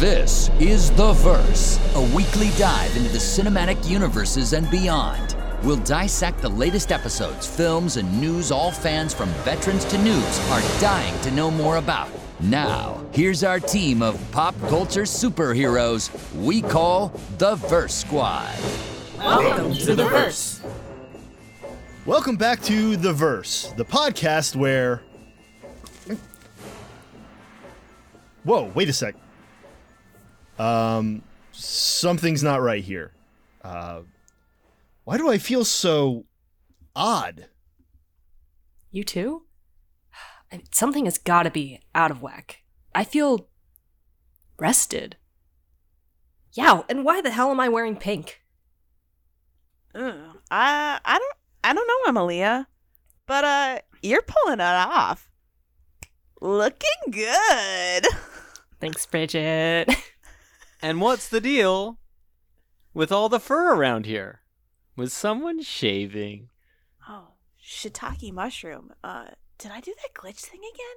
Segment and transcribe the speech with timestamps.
[0.00, 5.36] This is The Verse, a weekly dive into the cinematic universes and beyond.
[5.62, 10.80] We'll dissect the latest episodes, films, and news all fans from veterans to noobs are
[10.80, 12.08] dying to know more about.
[12.40, 18.56] Now, here's our team of pop culture superheroes we call the Verse Squad.
[19.18, 20.62] Welcome to the Verse.
[22.06, 25.02] Welcome back to The Verse, the podcast where.
[28.44, 29.14] Whoa, wait a sec.
[30.60, 33.12] Um, something's not right here.
[33.64, 34.02] Uh,
[35.04, 36.26] why do I feel so
[36.94, 37.46] odd?
[38.90, 39.44] You too?
[40.70, 42.62] Something has got to be out of whack.
[42.94, 43.48] I feel
[44.58, 45.16] rested.
[46.52, 48.42] Yeah, and why the hell am I wearing pink?
[49.94, 50.12] Ugh.
[50.50, 52.66] I I don't I don't know, Emilia,
[53.26, 55.30] but uh, you're pulling it off.
[56.40, 58.06] Looking good.
[58.80, 59.88] Thanks, Bridget.
[60.82, 61.98] And what's the deal
[62.94, 64.40] with all the fur around here?
[64.96, 66.48] Was someone shaving?
[67.08, 67.28] Oh,
[67.62, 68.92] shiitake mushroom.
[69.04, 69.26] Uh,
[69.58, 70.96] did I do that glitch thing again?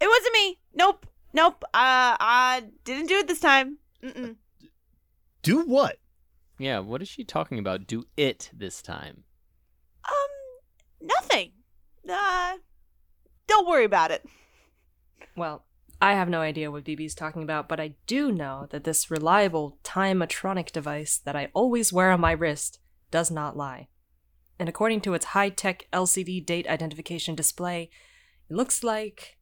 [0.00, 0.58] It wasn't me.
[0.74, 1.06] Nope.
[1.32, 1.64] Nope.
[1.66, 3.78] Uh, I didn't do it this time.
[4.02, 4.36] Mm-mm.
[5.42, 5.96] Do what?
[6.58, 7.86] Yeah, what is she talking about?
[7.86, 9.24] Do it this time.
[10.06, 11.52] Um, nothing.
[12.10, 12.56] Uh,
[13.46, 14.24] don't worry about it.
[15.36, 15.64] well,
[16.02, 19.78] I have no idea what BB's talking about, but I do know that this reliable
[19.84, 22.78] timeatronic device that I always wear on my wrist
[23.10, 23.88] does not lie.
[24.58, 27.90] And according to its high tech LCD date identification display,
[28.48, 29.38] it looks like.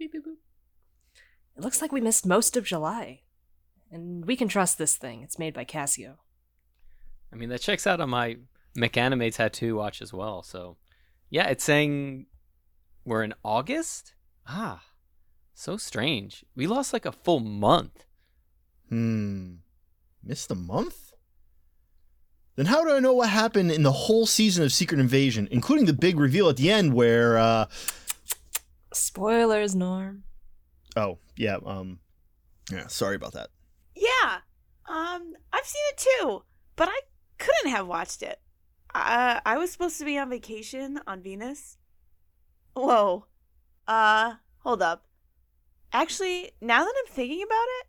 [0.00, 3.22] It looks like we missed most of July.
[3.92, 5.22] And we can trust this thing.
[5.22, 6.16] It's made by Casio.
[7.32, 8.36] I mean, that checks out on my
[8.76, 10.42] McAnime tattoo watch as well.
[10.42, 10.76] So,
[11.28, 12.26] yeah, it's saying
[13.04, 14.14] we're in August?
[14.46, 14.82] Ah,
[15.60, 16.44] so strange.
[16.56, 18.04] We lost like a full month.
[18.88, 19.56] Hmm.
[20.22, 21.12] Missed a month?
[22.56, 25.86] Then how do I know what happened in the whole season of Secret Invasion, including
[25.86, 27.66] the big reveal at the end where, uh.
[28.92, 30.24] Spoilers, Norm.
[30.96, 32.00] Oh, yeah, um.
[32.70, 33.50] Yeah, sorry about that.
[33.94, 34.38] Yeah.
[34.88, 36.42] Um, I've seen it too,
[36.74, 37.00] but I
[37.38, 38.40] couldn't have watched it.
[38.94, 41.76] Uh, I was supposed to be on vacation on Venus.
[42.74, 43.26] Whoa.
[43.86, 45.04] Uh, hold up.
[45.92, 47.86] Actually, now that I'm thinking about it,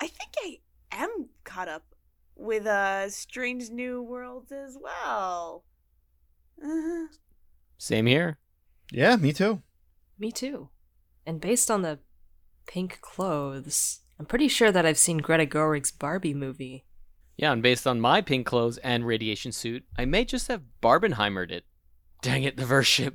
[0.00, 0.58] I think I
[0.92, 1.94] am caught up
[2.36, 5.64] with uh Strange New Worlds as well.
[6.62, 7.06] Uh,
[7.78, 8.38] Same here.
[8.92, 9.62] Yeah, me too.
[10.18, 10.68] Me too.
[11.26, 11.98] And based on the
[12.66, 16.84] pink clothes, I'm pretty sure that I've seen Greta Gerwig's Barbie movie.
[17.36, 21.50] Yeah, and based on my pink clothes and radiation suit, I may just have Barbenheimered
[21.50, 21.64] it.
[22.20, 23.14] Dang it, the verse ship.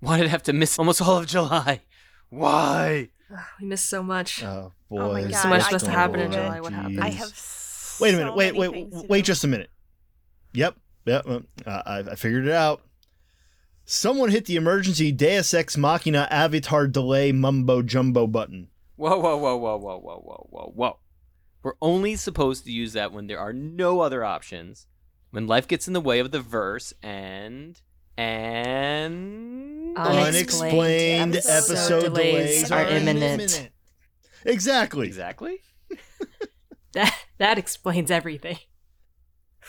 [0.00, 1.82] Why did I have to miss almost all of July?
[2.30, 3.10] Why?
[3.32, 4.42] Ugh, we missed so much.
[4.42, 5.12] Oh, Oh boy.
[5.12, 6.60] my God, so much I must have happened in July.
[6.60, 7.00] What happened?
[7.00, 7.28] I have.
[8.00, 8.34] Wait a so minute.
[8.36, 9.70] Wait, wait, wait just a minute.
[10.52, 11.26] Yep, yep.
[11.26, 12.82] uh, I, I figured it out.
[13.84, 18.68] Someone hit the emergency Deus Ex Machina avatar delay mumbo jumbo button.
[18.96, 20.98] Whoa, whoa, whoa, whoa, whoa, whoa, whoa, whoa, whoa.
[21.62, 24.86] We're only supposed to use that when there are no other options,
[25.30, 27.80] when life gets in the way of the verse, and.
[28.20, 29.96] And.
[29.96, 33.40] Unexplained Unexplained episode episode delays delays are are imminent.
[33.40, 33.72] imminent.
[34.44, 35.06] Exactly.
[35.06, 35.58] Exactly?
[36.92, 38.58] That that explains everything.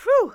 [0.02, 0.34] Whew.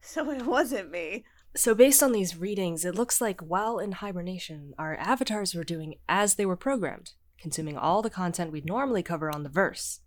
[0.00, 1.24] So it wasn't me.
[1.54, 5.94] So based on these readings, it looks like while in hibernation, our avatars were doing
[6.08, 10.00] as they were programmed, consuming all the content we'd normally cover on the verse.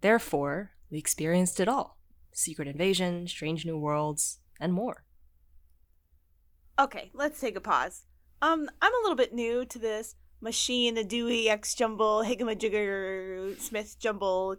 [0.00, 1.98] Therefore, we experienced it all.
[2.32, 5.04] Secret Invasion, Strange New Worlds, and more.
[6.78, 8.04] Okay, let's take a pause.
[8.42, 13.96] Um, I'm a little bit new to this machine, a Dewey, X jumble, Higamajigger, Smith
[13.98, 14.56] jumble,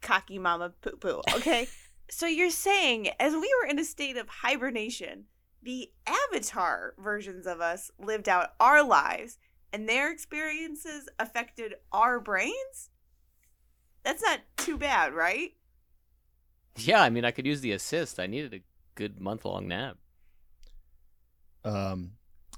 [0.00, 1.22] cocky mama poo poo.
[1.34, 1.68] Okay,
[2.08, 5.24] so you're saying as we were in a state of hibernation,
[5.62, 9.38] the avatar versions of us lived out our lives,
[9.72, 12.90] and their experiences affected our brains.
[14.04, 15.54] That's not too bad, right?
[16.76, 18.20] Yeah, I mean, I could use the assist.
[18.20, 18.62] I needed a
[18.94, 19.96] good month long nap.
[21.66, 22.12] Um,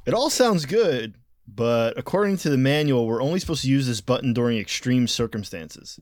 [0.04, 1.14] it all sounds good,
[1.46, 5.98] but according to the manual, we're only supposed to use this button during extreme circumstances.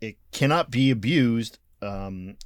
[0.00, 1.58] It cannot be abused.
[1.82, 2.36] Um,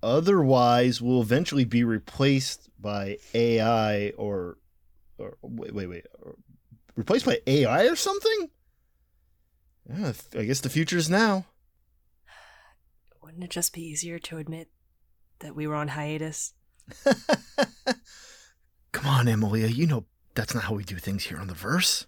[0.00, 4.58] otherwise, we'll eventually be replaced by AI or,
[5.18, 6.36] or wait, wait, wait, or
[6.94, 8.50] replaced by AI or something.
[9.92, 11.46] Yeah, I guess the future is now.
[13.20, 14.68] Wouldn't it just be easier to admit
[15.40, 16.52] that we were on hiatus?
[18.92, 19.66] Come on, Emilia.
[19.68, 20.04] You know
[20.34, 22.06] that's not how we do things here on the verse.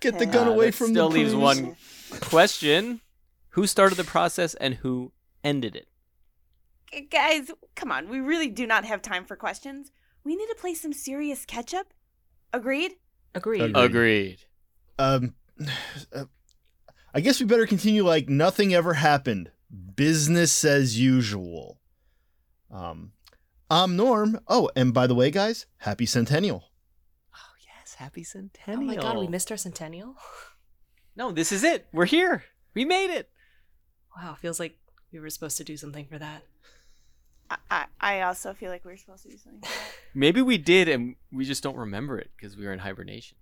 [0.00, 1.42] Get the gun Uh, away that from still the leaves cruise.
[1.42, 1.76] one
[2.20, 3.00] question:
[3.50, 5.12] Who started the process and who
[5.44, 5.88] ended it?
[7.10, 8.08] Guys, come on.
[8.08, 9.90] We really do not have time for questions.
[10.24, 11.86] We need to play some serious catch up.
[12.52, 12.92] Agreed?
[13.34, 13.62] Agreed.
[13.62, 13.76] Agreed.
[13.84, 14.38] Agreed.
[14.98, 15.34] Um,
[16.14, 16.26] uh,
[17.14, 19.50] I guess we better continue like nothing ever happened.
[19.94, 21.80] Business as usual.
[22.70, 23.12] Um,
[23.70, 24.40] I'm Norm.
[24.48, 26.64] Oh, and by the way, guys, happy Centennial.
[27.34, 28.82] Oh yes, happy centennial.
[28.82, 30.16] Oh my god, we missed our centennial.
[31.16, 31.86] No, this is it.
[31.92, 32.44] We're here.
[32.74, 33.30] We made it.
[34.16, 34.78] Wow, feels like
[35.12, 36.42] we were supposed to do something for that.
[37.50, 39.68] I, I, I also feel like we are supposed to do something.
[40.14, 43.36] Maybe we did, and we just don't remember it because we were in hibernation.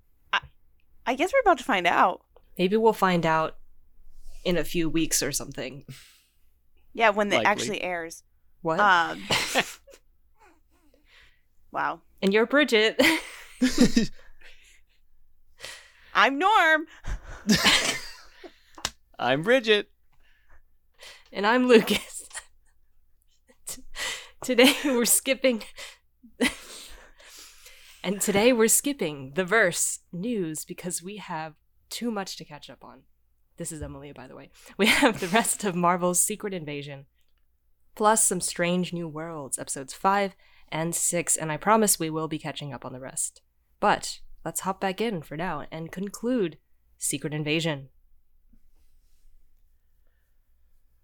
[1.06, 2.22] I guess we're about to find out.
[2.56, 3.56] Maybe we'll find out
[4.44, 5.84] in a few weeks or something.
[6.92, 8.22] Yeah, when it actually airs.
[8.62, 8.80] What?
[8.80, 9.22] Um,
[11.72, 12.00] wow.
[12.20, 13.00] and you're Bridget.
[16.14, 16.86] I'm Norm.
[19.18, 19.90] I'm Bridget.
[21.32, 22.28] and I'm Lucas.
[23.66, 23.82] T-
[24.42, 25.62] Today we're skipping.
[28.02, 31.54] and today we're skipping the verse news because we have
[31.88, 33.02] too much to catch up on.
[33.60, 34.48] This is Emily, by the way.
[34.78, 37.04] We have the rest of Marvel's Secret Invasion,
[37.94, 40.34] plus some strange new worlds, episodes 5
[40.72, 43.42] and 6, and I promise we will be catching up on the rest.
[43.78, 46.56] But let's hop back in for now and conclude
[46.96, 47.90] Secret Invasion.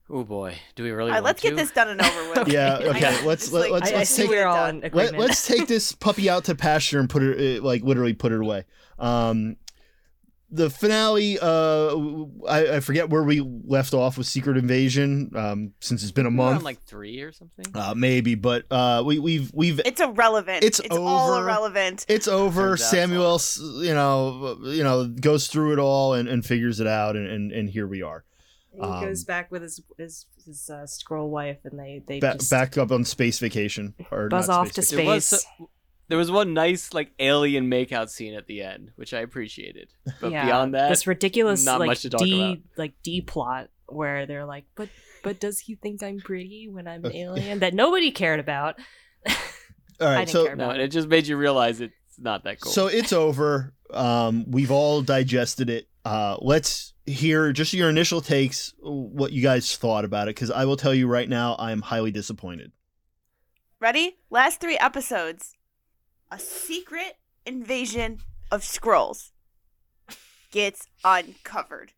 [0.09, 1.49] Oh boy, do we really All right, want let's to?
[1.49, 2.49] get this done and over with.
[2.55, 5.19] Yeah, okay, let's- just, let- let's- I, I let's take- we're all in Let, agreement.
[5.19, 8.41] let's take this puppy out to pasture and put her, uh, like, literally put it
[8.41, 8.64] away.
[8.99, 9.56] Um,
[10.50, 11.96] the finale, uh,
[12.48, 16.31] I, I forget where we left off with Secret Invasion, um, since it's been a
[16.31, 17.66] We were month, like three or something.
[17.75, 20.64] uh, maybe, but uh, we, we've we've It's irrelevant.
[20.64, 21.43] It's all over.
[21.43, 22.06] irrelevant.
[22.08, 22.76] it's over.
[22.76, 23.40] Turns out Samuel,
[23.84, 27.50] you know, you know, goes through it all and, and figures it out, and, and,
[27.52, 28.25] and here we are,
[28.72, 32.37] He goes Um, back with his his, his uh, Skrull wife, and they they ba-
[32.38, 35.20] just back up on space vacation or buzz not off to vacation.
[35.20, 35.46] Space.
[36.06, 39.88] So- there was one nice like alien makeout scene at the end, which I appreciated.
[40.20, 42.58] But yeah, beyond that, this ridiculous not like much to talk D about.
[42.76, 44.88] like D plot where they're like, but
[45.23, 47.58] but does he think I'm pretty when I'm alien?
[47.61, 48.76] That nobody cared about.
[50.00, 52.44] All I didn't so care no, about and it just made you realize it's not
[52.44, 52.73] that cool.
[52.73, 53.73] So it's over.
[53.91, 55.88] Um, we've all digested it.
[56.05, 60.67] Uh, let's hear just your initial takes, what you guys thought about it, because I
[60.67, 62.73] will tell you right now, I am highly disappointed.
[63.81, 64.17] Ready?
[64.31, 65.56] Last three episodes.
[66.37, 67.17] A secret
[67.47, 68.19] invasion
[68.53, 69.31] of Skrulls
[70.50, 71.93] gets uncovered.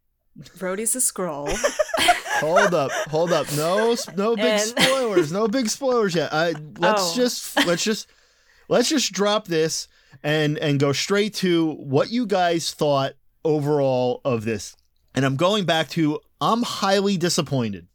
[0.59, 1.49] Rhodey's a Skrull.
[2.39, 3.51] Hold up, hold up.
[3.57, 5.33] No, no big And- spoilers.
[5.33, 6.33] No big spoilers yet.
[6.33, 7.15] I let's Oh.
[7.17, 8.07] just let's just
[8.69, 9.89] let's just drop this
[10.23, 13.15] and and go straight to what you guys thought
[13.45, 14.77] overall of this.
[15.17, 17.89] And I'm going back to I'm highly disappointed.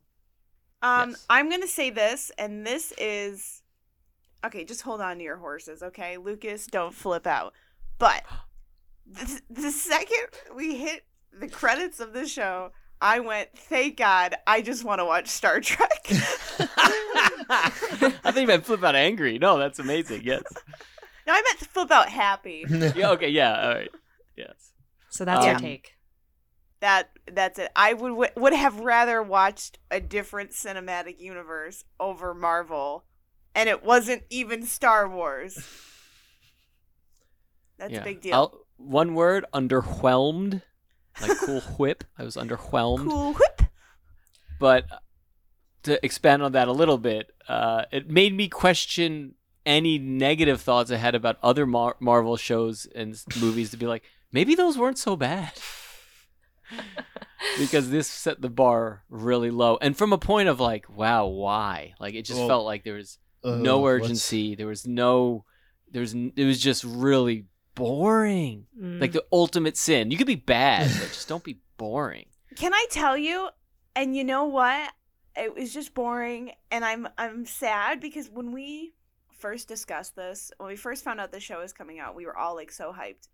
[0.81, 1.25] Um, Yes.
[1.29, 3.61] I'm gonna say this, and this is
[4.45, 4.63] okay.
[4.65, 6.67] Just hold on to your horses, okay, Lucas.
[6.67, 7.53] Don't flip out.
[7.97, 8.23] But
[9.11, 11.05] the, the second we hit
[11.37, 14.35] the credits of the show, I went, "Thank God!
[14.47, 15.89] I just want to watch Star Trek."
[17.49, 19.37] I think you meant flip out angry.
[19.39, 20.21] No, that's amazing.
[20.23, 20.43] Yes.
[21.27, 22.65] no, I meant to flip out happy.
[22.69, 23.11] Yeah.
[23.11, 23.29] Okay.
[23.29, 23.61] Yeah.
[23.61, 23.91] All right.
[24.35, 24.73] Yes.
[25.09, 25.93] So that's your Um, take.
[26.79, 27.71] That that's it.
[27.75, 33.05] I would would have rather watched a different cinematic universe over Marvel,
[33.55, 35.55] and it wasn't even Star Wars.
[37.77, 38.01] That's yeah.
[38.01, 38.33] a big deal.
[38.33, 40.61] I'll- one word: underwhelmed.
[41.21, 42.03] Like cool whip.
[42.17, 43.07] I was underwhelmed.
[43.09, 43.61] Cool whip.
[44.59, 44.85] But
[45.83, 50.91] to expand on that a little bit, uh, it made me question any negative thoughts
[50.91, 54.97] I had about other Mar- Marvel shows and movies to be like, maybe those weren't
[54.97, 55.51] so bad.
[57.59, 59.77] because this set the bar really low.
[59.81, 61.93] And from a point of like, wow, why?
[61.99, 64.55] Like it just Well, felt like there was Uh, no let's- urgency.
[64.55, 65.45] There was no
[65.91, 67.45] there was it was just really
[67.75, 68.65] boring.
[68.79, 68.99] Mm.
[68.99, 70.11] Like the ultimate sin.
[70.11, 72.25] You could be bad, but just don't be boring.
[72.55, 73.49] Can I tell you?
[73.95, 74.91] And you know what?
[75.35, 78.93] It was just boring, and I'm I'm sad because when we
[79.31, 82.37] first discussed this, when we first found out the show was coming out, we were
[82.37, 83.27] all like so hyped.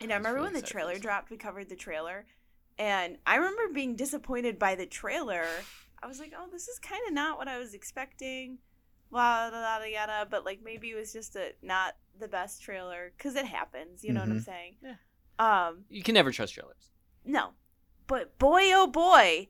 [0.00, 1.02] And I I remember really when the trailer this.
[1.02, 2.26] dropped, we covered the trailer,
[2.78, 5.44] and I remember being disappointed by the trailer.
[6.02, 8.58] I was like, "Oh, this is kind of not what I was expecting."
[9.16, 13.12] Blah blah blah yada, but like maybe it was just a not the best trailer
[13.16, 14.04] because it happens.
[14.04, 14.44] You know what I'm Mhm.
[14.44, 14.76] saying?
[14.82, 14.94] Yeah.
[15.38, 16.90] Um, You can never trust trailers.
[17.24, 17.54] no,
[18.06, 19.48] but boy, oh boy,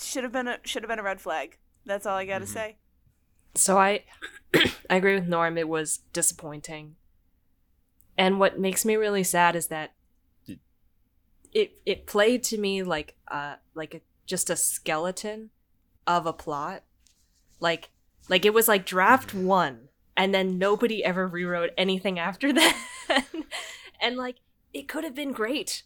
[0.00, 1.58] should have been a should have been a red flag.
[1.84, 2.48] That's all I got to Mhm.
[2.48, 2.76] say.
[3.56, 4.04] So I
[4.88, 5.58] I agree with Norm.
[5.58, 6.94] It was disappointing.
[8.16, 9.94] And what makes me really sad is that
[11.52, 15.50] it it played to me like uh like a, just a skeleton
[16.06, 16.84] of a plot.
[17.60, 17.90] Like
[18.28, 23.24] like it was like draft 1 and then nobody ever rewrote anything after that.
[24.00, 24.36] and like
[24.72, 25.82] it could have been great.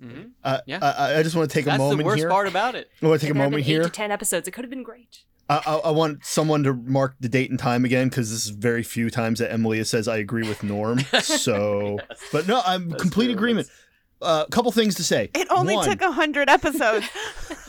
[0.00, 0.78] hmm Uh, Yeah.
[0.82, 2.28] I, I just want to take a That's moment the worst here.
[2.30, 2.90] part about it.
[3.02, 3.82] I want to take If a moment eight here.
[3.84, 4.48] to 10 episodes.
[4.48, 5.20] It could have been great.
[5.48, 8.50] I, I, I want someone to mark the date and time again because this is
[8.50, 11.00] very few times that Emily says I agree with Norm.
[11.20, 12.20] So, Yes.
[12.32, 13.34] but no, I'm That's complete true.
[13.34, 13.68] agreement.
[14.22, 15.30] A couple things to say.
[15.34, 17.06] It only One, took a hundred episodes.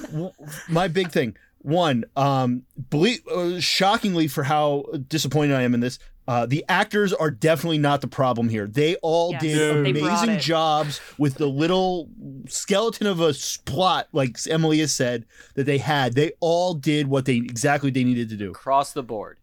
[0.69, 1.35] my big thing.
[1.65, 7.11] One, um, belie- uh, shockingly for how disappointed I am in this, uh, the actors
[7.11, 8.67] are definitely not the problem here.
[8.67, 12.09] They all Yes, did they amazing jobs with the little
[12.47, 13.33] skeleton of a
[13.65, 16.13] plot, like Emily has said, that they had.
[16.13, 18.51] They all did what they exactly they needed to do.
[18.51, 19.39] Across the board.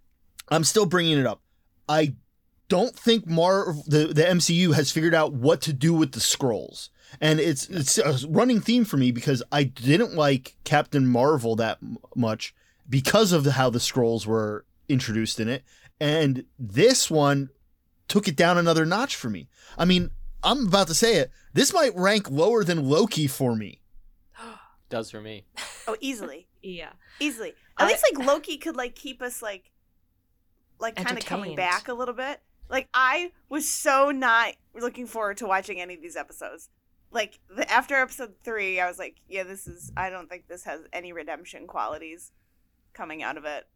[0.49, 1.41] I'm still bringing it up.
[1.88, 2.14] I
[2.69, 6.88] don't think Mar the the MCU has figured out what to do with the Skrulls,
[7.21, 11.78] and it's it's a running theme for me because I didn't like Captain Marvel that
[11.83, 12.54] m- much
[12.88, 15.62] because of the, how the Skrulls were introduced in it,
[16.00, 17.50] and this one
[18.09, 19.49] took it down another notch for me.
[19.78, 20.11] I mean,
[20.42, 21.31] I'm about to say it.
[21.54, 23.81] This might rank lower than Loki for me.
[24.90, 25.45] Does for me.
[25.88, 26.90] oh, easily, Yeah.
[27.21, 27.54] easily.
[27.78, 29.71] At I- least like Loki could like keep us like,
[30.78, 31.57] like kind of coming Entertained.
[31.57, 32.40] back a little bit.
[32.69, 36.69] Like I was so not looking forward to watching any of these episodes.
[37.12, 39.92] Like the after episode three, I was like, yeah, this is.
[39.97, 42.33] I don't think this has any redemption qualities
[42.95, 43.66] coming out of it.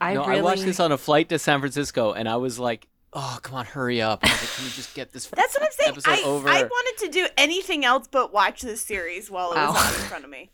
[0.00, 2.58] I no, really I watched this on a flight to San Francisco, and I was
[2.58, 4.20] like, "Oh, come on, hurry up!
[4.24, 6.22] I was like, Can we just get this That's what I'm saying.
[6.24, 9.74] I, over?" I wanted to do anything else but watch this series while it was
[9.74, 9.80] Wow.
[9.80, 10.50] on in front of me.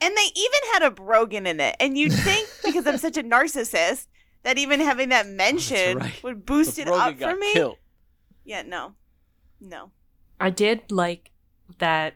[0.00, 1.74] And they even had a Brogan in it.
[1.80, 4.06] And you'd think because I'm such a narcissist
[4.44, 6.22] that even having that mentioned right.
[6.22, 7.52] would boost The it up got for me.
[7.52, 7.78] killed.
[8.44, 8.94] Yeah, no.
[9.60, 9.90] No.
[10.40, 11.30] I did like
[11.78, 12.14] that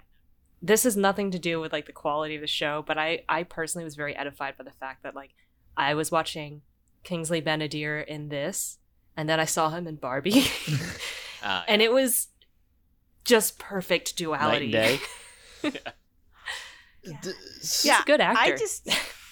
[0.60, 3.42] this has nothing to do with like the quality of the show, but I I
[3.42, 5.30] personally was very edified by the fact that like
[5.76, 6.62] I was watching
[7.02, 8.78] Kingsley Ben-Adir in this
[9.16, 10.44] and then I saw him in Barbie.
[11.42, 12.28] Ah, and it was
[13.24, 14.64] just perfect night duality.
[14.64, 15.00] and day.
[17.04, 17.18] Yeah.
[17.20, 17.32] D-
[17.82, 18.54] Yeah, good actor.
[18.54, 18.86] I just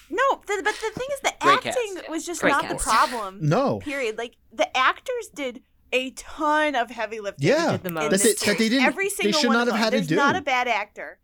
[0.09, 2.09] no, th- but the thing is the Great acting cast.
[2.09, 2.83] was just Great not cast.
[2.83, 3.37] the problem.
[3.41, 3.79] no.
[3.79, 4.17] Period.
[4.17, 7.47] Like the actors did a ton of heavy lifting.
[7.49, 8.11] Yeah, did the in most.
[8.11, 8.85] that they, that they didn't.
[8.85, 9.83] every single they should one not of have them.
[9.83, 10.15] had There's to do.
[10.15, 11.19] not a bad actor.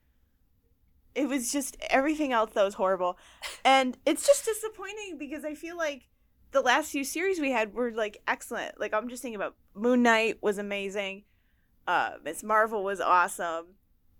[1.15, 3.17] It was just everything else that was horrible,
[3.65, 6.07] and it's just disappointing because I feel like
[6.51, 8.79] the last few series we had were like excellent.
[8.79, 11.23] Like I'm just thinking about Moon Knight was amazing,
[11.87, 13.65] uh, Miss Marvel was awesome.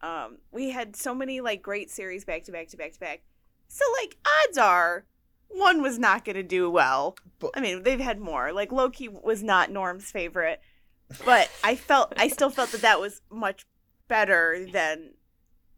[0.02, 3.22] Um, we had so many like great series back to back to back to back.
[3.68, 5.06] So like odds are
[5.50, 7.16] one was not going to do well.
[7.40, 8.52] But- I mean, they've had more.
[8.54, 10.60] Like Loki was not Norm's favorite,
[11.26, 13.66] but I felt I still felt that that was much
[14.08, 15.12] better than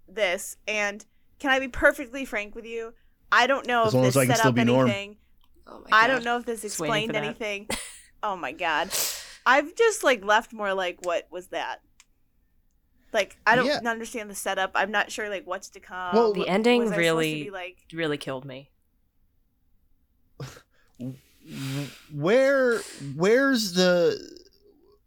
[0.08, 0.58] this.
[0.68, 1.06] And
[1.40, 2.94] can I be perfectly frank with you?
[3.32, 4.88] I don't know As if this as I can set still up be Norm.
[4.90, 5.18] anything.
[5.68, 7.68] Oh my I don't know if this Just waiting for explained anything.
[8.24, 8.90] oh my god.
[9.46, 11.82] I've just like left more like what was that?
[13.14, 13.80] Like I don't Yeah.
[13.90, 14.72] understand the setup.
[14.76, 16.14] I'm not sure like what's to come.
[16.14, 18.72] Well, The ending I supposed to really like really killed me.
[22.14, 22.80] Where
[23.16, 24.20] where's the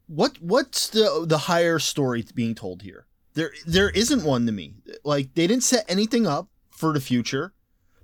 [0.09, 4.75] what what's the the higher story being told here there there isn't one to me
[5.05, 7.53] like they didn't set anything up for the future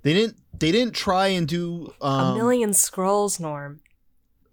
[0.03, 3.81] they didn't they didn't try and do um a million Skrulls, Norm.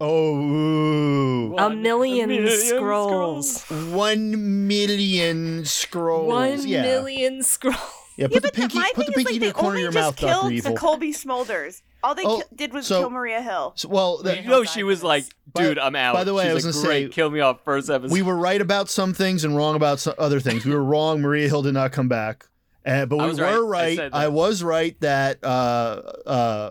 [0.00, 1.52] oh ooh.
[1.52, 3.92] A One million, million Skrulls.
[3.94, 7.95] one million Skrulls One yeah million Skrulls.
[8.16, 9.40] Yeah yeah, put the but the, pinky my put the thing is pinky like in
[9.40, 11.82] they the corner of only your just mouth killed dr the evil Cobie Smulders.
[12.02, 13.72] All they Oh, ki- did was so- kill Maria Hill.
[13.76, 16.44] so, well that, You know, she was like, By- "Dude, I'm out." by the way,
[16.44, 18.88] She's I was like, gonna say, kill me off first episode." we were right about
[18.88, 20.64] some things and wrong about some other things.
[20.64, 21.20] We were wrong.
[21.20, 22.46] Maria Hill did not come back,
[22.86, 23.54] uh, but we were right.
[23.54, 23.96] I right.
[23.96, 26.70] said I, was right that uh, uh,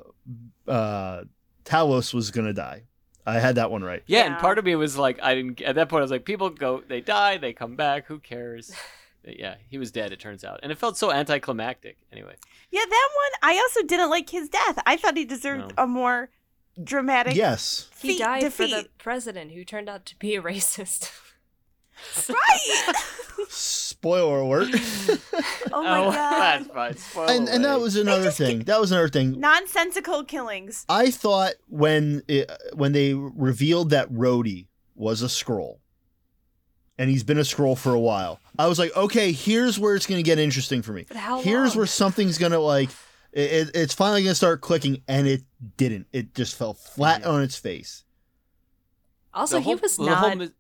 [0.68, 1.24] uh,
[1.66, 2.84] Talos was gonna die.
[3.28, 4.04] I had that one right.
[4.06, 5.62] Yeah, and part of me was like, I didn't.
[5.62, 8.06] At that point, I was like, people go, they die, they come back.
[8.08, 8.72] Who cares?
[9.28, 10.12] yeah, he was dead.
[10.12, 11.98] It turns out, and it felt so anticlimactic.
[12.12, 12.36] Anyway,
[12.72, 13.52] Yeah, that one.
[13.52, 14.80] I also didn't like his death.
[14.86, 15.84] I thought he deserved No.
[15.84, 16.30] a more
[16.84, 17.36] dramatic.
[17.36, 17.90] Yes.
[18.00, 21.12] He Feet died for the president who turned out to be a racist.
[22.28, 22.96] Right.
[23.50, 24.68] Spoiler alert.
[25.72, 26.60] oh my oh, god.
[26.60, 26.98] that's fine.
[26.98, 28.60] Spoiler and and that was another thing.
[28.64, 29.40] That was another thing.
[29.40, 30.86] Nonsensical killings.
[30.90, 35.78] I thought when it, when they revealed that Rhodey was a Skrull,
[36.98, 40.06] and he's been a Skrull for a while, I was like, okay, here's where it's
[40.06, 41.06] going to get interesting for me.
[41.08, 41.78] But how Here's long?
[41.80, 42.90] where something's going to like.
[43.34, 45.44] It, it, it's finally gonna start clicking, and it
[45.76, 46.08] didn't.
[46.14, 47.28] It just fell flat Yeah.
[47.32, 48.06] on its face.
[49.34, 50.52] Also, The he was the whole not mis-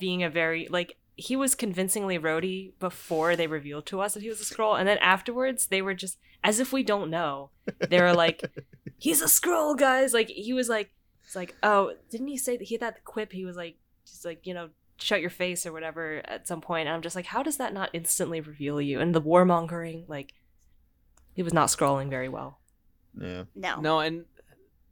[0.00, 4.28] being a very like he was convincingly Rhodey before they revealed to us that he
[4.28, 7.50] was a Skrull, and then afterwards they were just as if we don't know.
[7.88, 8.44] They were like,
[8.98, 10.90] "He's a Skrull, guys!" Like he was like,
[11.24, 13.30] "It's like, oh, didn't he say that he had that quip?
[13.32, 14.70] He was like, just like you know."
[15.00, 16.88] Shut your face or whatever at some point.
[16.88, 19.00] And I'm just like, how does that not instantly reveal you?
[19.00, 20.34] And the warmongering, like,
[21.34, 22.58] he was not Skrulling very well.
[23.20, 23.44] Yeah.
[23.54, 23.80] No.
[23.80, 24.24] No, and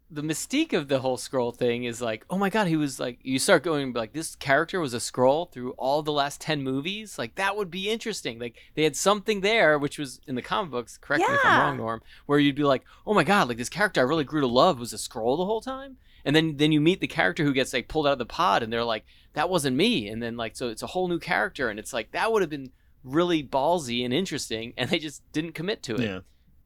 [0.08, 3.18] the mystique of the whole Skrull thing is like, oh my god, he was like,
[3.22, 7.18] you start going like, this character was a Skrull through all the last ten movies.
[7.18, 8.38] Like that would be interesting.
[8.38, 10.96] Like they had something there, which was in the comic books.
[10.96, 13.68] Correct me if I'm wrong, Norm, where you'd be like, oh my god, like this
[13.68, 15.96] character I really grew to love was a Skrull the whole time.
[16.26, 18.62] And then then you meet the character who gets like pulled out of the pod,
[18.62, 20.08] and they're like, that wasn't me.
[20.08, 22.50] And then like, so it's a whole new character, and it's like that would have
[22.50, 22.70] been
[23.04, 26.18] really ballsy and interesting, and they just didn't commit to it Yeah.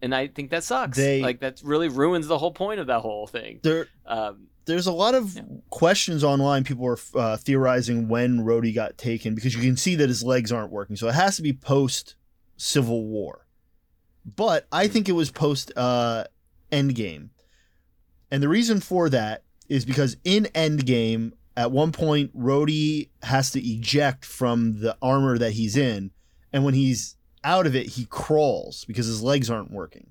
[0.02, 0.96] and I think that sucks.
[0.96, 3.60] They- like that really ruins the whole point of that whole thing.
[3.62, 5.42] There, Um, there's a lot of Yeah.
[5.68, 6.64] questions online.
[6.64, 10.50] People are uh, theorizing when Rhodey got taken because you can see that his legs
[10.50, 10.96] aren't working.
[10.96, 12.14] So it has to be post
[12.56, 13.46] Civil War.
[14.24, 16.24] But I think it was post uh,
[16.72, 17.28] Endgame.
[18.30, 23.60] And the reason for that is because in Endgame, at one point, Rhodey has to
[23.60, 26.10] eject from the armor that he's in.
[26.52, 30.08] And when he's out of it, he crawls because his legs aren't working.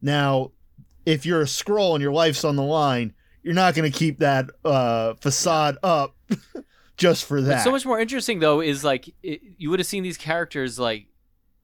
[0.00, 0.52] Now,
[1.04, 3.12] if you're a Skrull and your life's on the line,
[3.42, 6.14] you're not going to keep that uh, facade up
[6.96, 7.50] just for that.
[7.50, 10.78] What's so much more interesting though is like it, you would have seen these characters
[10.78, 11.06] like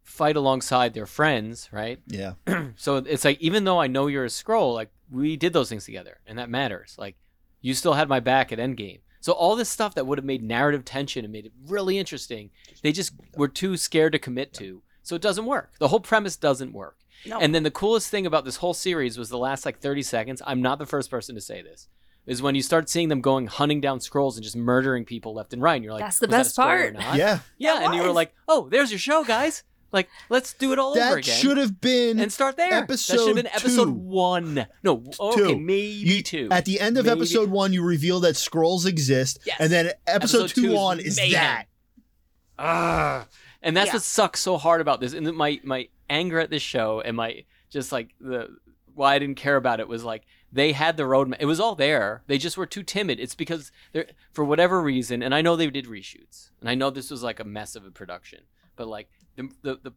[0.03, 2.01] fight alongside their friends, right?
[2.07, 2.35] yeah.
[2.77, 5.85] so it's like even though I know you're a Skrull, like we did those things
[5.85, 6.97] together, and that matters.
[6.99, 7.17] Like
[7.61, 9.01] you still had my back at Endgame.
[9.21, 12.51] So all this stuff that would have made narrative tension and made it really interesting,
[12.83, 14.83] they just were too scared to commit to.
[15.05, 15.73] So it doesn't work.
[15.79, 16.97] The whole premise doesn't work.
[17.25, 17.39] No.
[17.39, 20.43] And then the coolest thing about this whole series was the last like 30 seconds.
[20.45, 21.89] I'm not the first person to say this.
[22.27, 25.53] Is when you start seeing them going hunting down Skrulls and just murdering people left
[25.53, 25.75] and right.
[25.75, 27.41] And you're like, That's the "Was that a best part." Yeah.
[27.59, 27.75] Yeah.
[27.75, 29.65] That And you were like, oh, there's your show, guys.
[29.93, 31.17] Like, let's do it all over again.
[31.17, 32.87] That should have been and start there.
[32.87, 33.93] that should have been episode episode two.
[33.93, 34.67] one.
[34.83, 35.59] No, okay, Two.
[35.59, 36.49] maybe You- two.
[36.51, 39.57] At the end of Maybe- episode one, you reveal that Skrulls exist, Yes.
[39.61, 41.33] and then episode, Episode two, two is on is mayhem.
[41.33, 41.67] that.
[42.59, 43.27] Ah,
[43.63, 43.95] and that's Yeah.
[43.95, 45.13] what sucks so hard about this.
[45.13, 48.49] And my my anger at this show and my just like the
[48.95, 51.37] why I didn't care about it was like they had the roadmap.
[51.41, 52.23] It was all there.
[52.27, 53.19] They just were too timid.
[53.19, 55.23] It's because they're for whatever reason.
[55.23, 57.87] And I know they did reshoots, and I know this was like a mess of
[57.87, 58.41] a production.
[58.77, 59.79] But like the the the.
[59.83, 59.93] the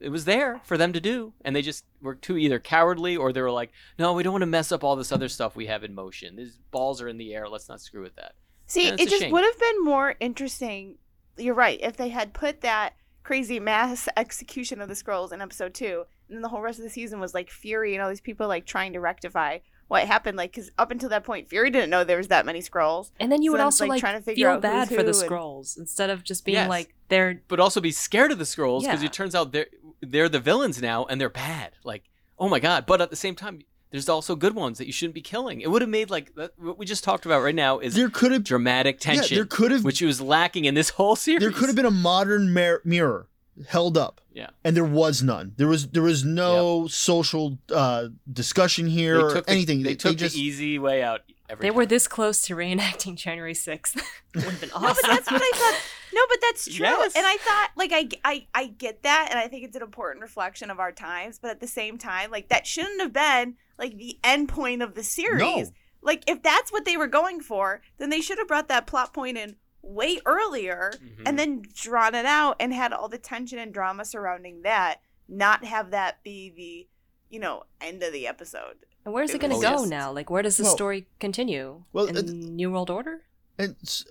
[0.00, 3.30] it was there for them to do, and they just were too either cowardly or
[3.30, 5.66] they were like, "No, we don't want to mess up all this other stuff we
[5.66, 6.36] have in motion.
[6.36, 7.46] These balls are in the air.
[7.46, 8.32] Let's not screw with that."
[8.66, 9.32] See, it just shame.
[9.32, 10.96] would have been more interesting.
[11.36, 11.78] You're right.
[11.82, 16.36] If they had put that crazy mass execution of the Skrulls in episode two, and
[16.36, 18.64] then the whole rest of the season was like Fury and all these people like
[18.64, 20.36] trying to rectify what happened.
[20.36, 23.10] Like, because up until that point, Fury didn't know there was that many Skrulls.
[23.20, 24.88] And then you So would then also like, like, trying to figure feel out bad
[24.88, 26.68] for the and- Skrulls instead of just being Yes.
[26.68, 29.06] like they're but also be scared of the Skrulls because Yeah.
[29.06, 29.66] it turns out they're
[30.02, 31.72] they're the villains now and they're bad.
[31.84, 32.04] Like,
[32.38, 32.84] oh my god!
[32.86, 35.60] But at the same time, there's also good ones that you shouldn't be killing.
[35.62, 38.32] It would have made like what we just talked about right now is There could
[38.32, 41.40] have dramatic tension, Yeah, there could have which was lacking in this whole series.
[41.40, 43.28] there could have been a modern mir- mirror
[43.68, 44.20] held up.
[44.32, 44.50] Yeah.
[44.64, 45.52] And there was none.
[45.56, 49.82] There was there was no social uh, discussion here They or took the, anything.
[49.82, 51.22] They, They, took just the easy way out.
[51.48, 51.76] Every they time.
[51.76, 53.94] were this close to reenacting January 6th.
[54.34, 54.82] would have been awesome.
[54.82, 55.80] No, but that's what I thought.
[56.12, 56.86] No, but that's true.
[56.86, 57.14] Yes.
[57.14, 60.22] And I thought, like, I, I, I get that, and I think it's an important
[60.22, 61.38] reflection of our times.
[61.38, 64.94] But at the same time, like, that shouldn't have been like the end point of
[64.94, 65.68] the series.
[65.68, 65.74] No.
[66.02, 69.12] Like, if that's what they were going for, then they should have brought that plot
[69.12, 71.22] point in way earlier, Mhm.
[71.26, 75.00] and then drawn it out and had all the tension and drama surrounding that.
[75.28, 76.86] Not have that be the,
[77.30, 78.76] you know, end of the episode.
[79.04, 80.10] and where's it It going to go just- now?
[80.10, 81.84] Like, where does the Well- story continue?
[81.92, 83.22] Well, In it- New World Order?
[83.56, 84.04] and s-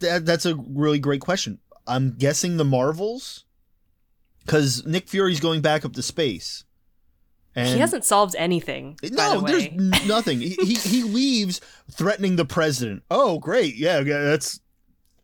[0.00, 1.60] that that's a really great question.
[1.86, 3.44] I'm guessing the Marvels
[4.46, 6.64] cuz Nick Fury's going back up to space.
[7.54, 8.96] And he hasn't solved anything.
[9.02, 9.68] by No, the there's way.
[9.70, 10.40] n- nothing.
[10.40, 13.02] he, he he leaves threatening the president.
[13.10, 13.74] Oh, great.
[13.76, 14.60] Yeah, yeah, that's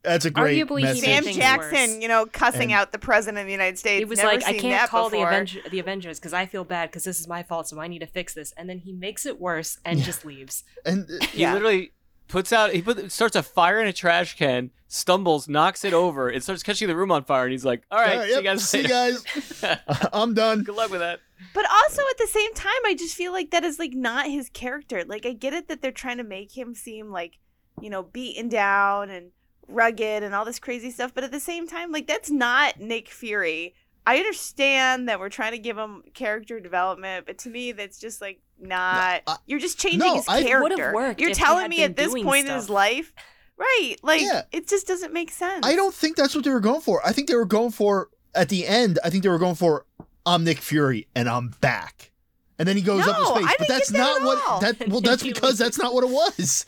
[0.06, 1.04] that's a great Arguably, he message.
[1.04, 2.02] Sam Jackson, worse.
[2.02, 3.98] you know, cussing And- out the president of the United States.
[3.98, 5.20] He was Never like, I can't that call the.
[5.22, 7.98] Avenger- the Avengers because I feel bad because this is my fault, so I need
[7.98, 8.52] to fix this.
[8.56, 10.04] And then he makes it worse and Yeah.
[10.06, 10.64] just leaves.
[10.84, 11.52] and uh, He Yeah.
[11.52, 11.92] literally
[12.28, 12.72] puts out.
[12.72, 16.30] He put, starts a fire in a trash can, stumbles, knocks it over.
[16.30, 18.30] It starts catching the room on fire, and he's like, "All right, all right, see
[18.30, 18.68] you yep, guys.
[18.68, 19.78] see you guys.
[20.12, 20.62] I'm done.
[20.62, 21.20] Good luck with that.
[21.54, 24.48] But also at the same time, I just feel like that is like not his
[24.48, 25.04] character.
[25.04, 27.38] Like I get it that they're trying to make him seem like,
[27.80, 29.32] you know, beaten down and
[29.68, 33.08] rugged and all this crazy stuff, but at the same time, like that's not Nick
[33.08, 33.74] Fury
[34.08, 38.20] I understand that we're trying to give him character development, but to me, that's just
[38.20, 39.22] like not.
[39.26, 40.92] I- you're just changing no, his I- would've character.
[40.94, 43.12] worked You're telling me at this doing point in his life,
[43.56, 43.96] right?
[44.04, 44.42] Like Yeah.
[44.52, 45.66] it just doesn't make sense.
[45.66, 47.04] I don't think that's what they were going for.
[47.04, 49.00] I think they were going for at the end.
[49.02, 49.86] I think they were going for
[50.24, 52.12] I'm Nick Fury and I'm back.
[52.60, 53.38] And then he goes up his space.
[53.44, 54.60] I but didn't that's get that not what all.
[54.60, 56.64] that well that's because that's not what it was.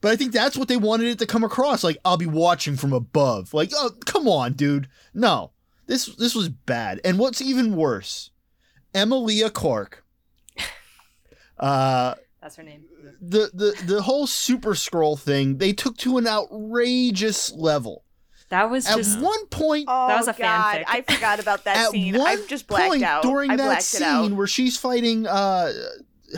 [0.00, 1.82] But I think that's what they wanted it to come across.
[1.84, 3.54] Like I'll be watching from above.
[3.54, 4.88] Like, oh come on, dude.
[5.14, 5.52] No.
[5.86, 7.00] This this was bad.
[7.04, 8.30] And what's even worse,
[8.94, 10.04] Emilia Clarke.
[11.58, 12.84] Uh That's her name.
[13.20, 18.04] the the the whole super Skrull thing they took to an outrageous level.
[18.50, 20.84] That was At just one point Oh That was a God, fanfic.
[20.88, 22.16] I forgot about that at scene.
[22.18, 23.22] one I've just blacked point out.
[23.22, 24.24] during I that blacked out.
[24.24, 25.72] scene where she's fighting uh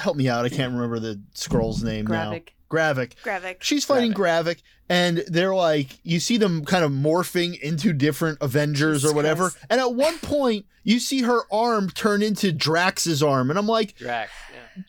[0.01, 2.55] help me out i can't remember the Skrull's name now graphic.
[2.71, 3.57] Gravik Gravik.
[3.61, 9.05] she's fighting gravik and they're like you see them kind of morphing into different avengers
[9.05, 9.67] or whatever Christ.
[9.71, 13.97] and at one point you see her arm turn into drax's arm and i'm like
[13.97, 14.33] Drax.
[14.53, 14.83] Yeah.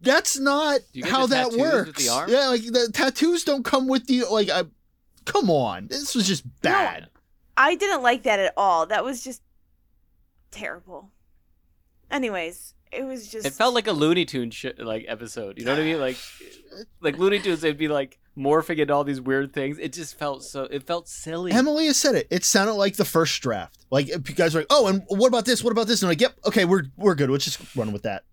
[0.00, 2.30] that's not Do you get how that tattoos with works the arm?
[2.30, 4.64] yeah like the tattoos don't come with the like I,
[5.24, 7.08] come on this was just bad
[7.56, 8.84] I didn't like that at all.
[8.86, 9.40] That was just
[10.50, 11.12] terrible.
[12.10, 13.46] Anyways, it was just.
[13.46, 15.56] It felt like a Looney Tunes sh- like episode.
[15.58, 16.00] You know what I mean?
[16.00, 16.16] Like,
[17.00, 19.78] like Looney Tunes, they'd be like morphing into all these weird things.
[19.78, 20.64] It just felt so.
[20.64, 21.52] It felt silly.
[21.52, 22.26] Emily has said it.
[22.30, 23.84] It sounded like the first draft.
[23.90, 25.62] Like you guys are like, oh, and what about this?
[25.62, 26.02] What about this?
[26.02, 27.30] And I'm like, yep, okay, we're we're good.
[27.30, 28.24] Let's just run with that.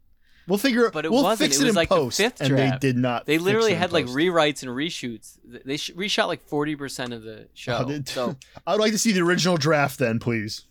[0.48, 0.86] We'll figure.
[0.88, 0.94] it.
[0.94, 1.50] But it we'll wasn't.
[1.52, 3.26] fix It it, was in like the post, fifth and they did not.
[3.28, 5.38] they literally it had like rewrites and reshoots.
[5.46, 7.86] They sh- reshot like forty percent of the show.
[7.88, 8.36] Oh, so
[8.68, 10.66] I would like to see the original draft then, please.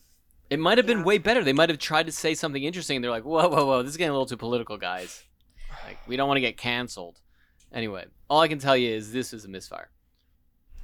[0.51, 1.05] it might have been Yeah.
[1.05, 1.45] way better.
[1.45, 2.97] They might have tried to say something interesting.
[2.97, 5.23] and They're like, whoa, whoa, whoa, this is getting a little too political, guys.
[5.87, 7.21] Like, we don't want to get canceled.
[7.73, 9.91] Anyway, all I can tell you is this is a misfire.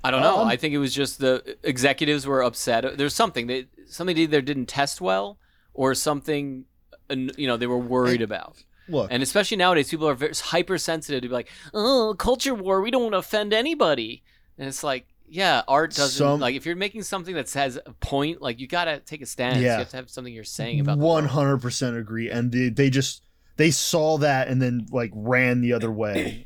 [0.04, 0.38] I don't know.
[0.42, 2.96] Um, I think it was just the executives were upset.
[2.96, 5.38] There's something they something either didn't test well
[5.74, 6.64] or something,
[7.10, 8.62] you know, they were worried about.
[8.88, 12.80] Look, And especially nowadays, people are very hypersensitive to be like, "Oh, culture war.
[12.80, 14.22] We don't want to offend anybody."
[14.58, 17.92] And it's like, yeah, art doesn't Some- like if you're making something that has a
[17.94, 19.56] point, like you gotta take a stance.
[19.58, 19.72] Yeah.
[19.72, 20.98] You have to have something you're saying about.
[20.98, 22.30] one hundred percent agree.
[22.30, 23.22] And they, they just
[23.56, 26.45] they saw that and then like ran the other way.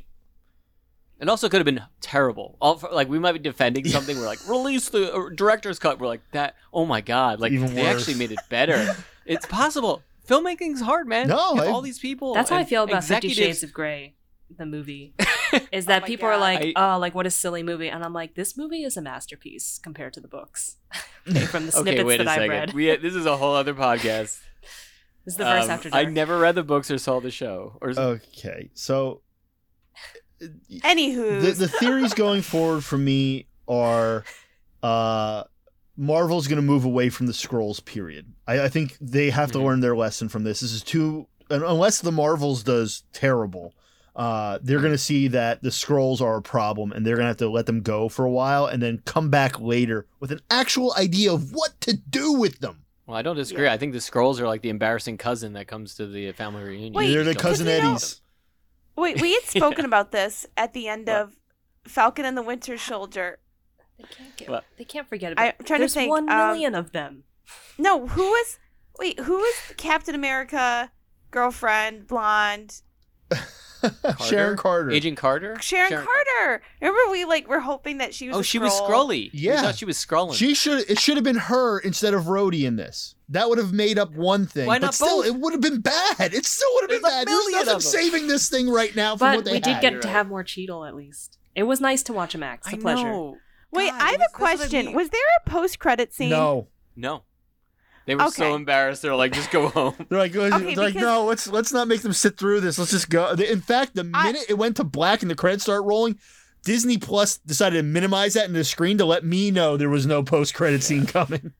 [1.21, 2.57] It also could have been terrible.
[2.59, 4.17] All for, like we might be defending something.
[4.17, 5.99] We're like, release the uh, director's cut.
[5.99, 6.55] We're like that.
[6.73, 7.39] Oh my god!
[7.39, 7.95] Like Even they worse.
[8.01, 8.95] actually made it better.
[9.25, 10.01] it's possible.
[10.27, 11.27] Filmmaking's hard, man.
[11.27, 12.33] No, You have I- all these people.
[12.33, 14.15] That's how I feel about Fifty Shades of Grey,
[14.57, 15.13] the movie.
[15.71, 18.13] Is that my people are like, I- oh, like what a silly movie, and I'm
[18.13, 20.77] like, this movie is a masterpiece compared to the books.
[21.29, 22.49] okay, from the Okay, snippets wait a that I've second.
[22.49, 22.73] read.
[22.73, 24.39] We, this is a whole other podcast.
[25.25, 26.07] This is the first Um, after dark.
[26.07, 27.77] I never read the books or saw the show.
[27.81, 29.21] Or Okay, so
[30.41, 34.23] Anywho, the the theories going forward for me are
[34.83, 35.43] uh
[35.97, 38.33] Marvel's going to move away from the Skrulls period.
[38.47, 39.63] I, I think they have to Mhm.
[39.65, 40.61] learn their lesson from this.
[40.61, 43.73] This is too unless the Marvels does terrible.
[44.15, 47.29] Uh, they're going to see that the Skrulls are a problem and they're going to
[47.29, 50.41] have to let them go for a while and then come back later with an
[50.49, 52.83] actual idea of what to do with them.
[53.05, 53.67] Well, I don't disagree.
[53.69, 56.93] I think the Skrulls are like the embarrassing cousin that comes to the family reunion.
[56.93, 57.91] Wait, You they're the just don't cousin know.
[57.91, 58.21] Eddies.
[58.95, 61.15] Wait, we had spoken about this at the end What?
[61.17, 61.35] of
[61.85, 63.39] Falcon and the Winter Soldier.
[63.97, 64.63] they can't get, What?
[64.77, 65.45] they can't forget about.
[65.59, 67.23] I'm trying to There's think, one um, million of them.
[67.77, 68.59] No, who was?
[68.99, 70.91] Wait, who was Captain America
[71.31, 72.81] girlfriend, blonde?
[74.25, 74.91] Sharon Carter.
[74.91, 75.57] Agent Carter.
[75.61, 76.61] Sharon, Carter.
[76.81, 78.37] Remember, we like were hoping that she was.
[78.37, 78.89] Oh, a she was Skrull?
[79.09, 79.29] Skrully.
[79.33, 79.55] Yeah.
[79.55, 80.35] we thought she was Skrulling.
[80.35, 80.89] She should.
[80.89, 83.15] It should have been her instead of Rhodey in this.
[83.29, 84.67] That would have made up one thing.
[84.67, 85.25] Why but not still, both?
[85.27, 86.33] it would have been bad.
[86.33, 87.27] It still would have been There's a bad.
[87.27, 87.91] There's million nothing of them.
[87.91, 89.81] saving this thing right now from what But they we did had.
[89.81, 91.37] get to have more Cheadle at least.
[91.55, 92.65] It was nice to watch him act.
[92.65, 93.03] It's a I pleasure.
[93.09, 93.37] know.
[93.71, 94.85] Wait, God, I have that's- a that's what I question.
[94.87, 94.95] mean.
[94.95, 96.29] Was there a post-credit scene?
[96.31, 97.23] No, No.
[98.05, 99.01] They were so embarrassed.
[99.03, 99.93] They're like, just go home.
[100.09, 102.79] they're like, they're Okay, like, no, let's let's not make them sit through this.
[102.79, 103.31] Let's just go.
[103.33, 106.17] In fact, the I- minute it went to black and the credits start rolling,
[106.63, 110.05] Disney Plus decided to minimize that in the screen to let me know there was
[110.05, 111.53] no post credit scene coming.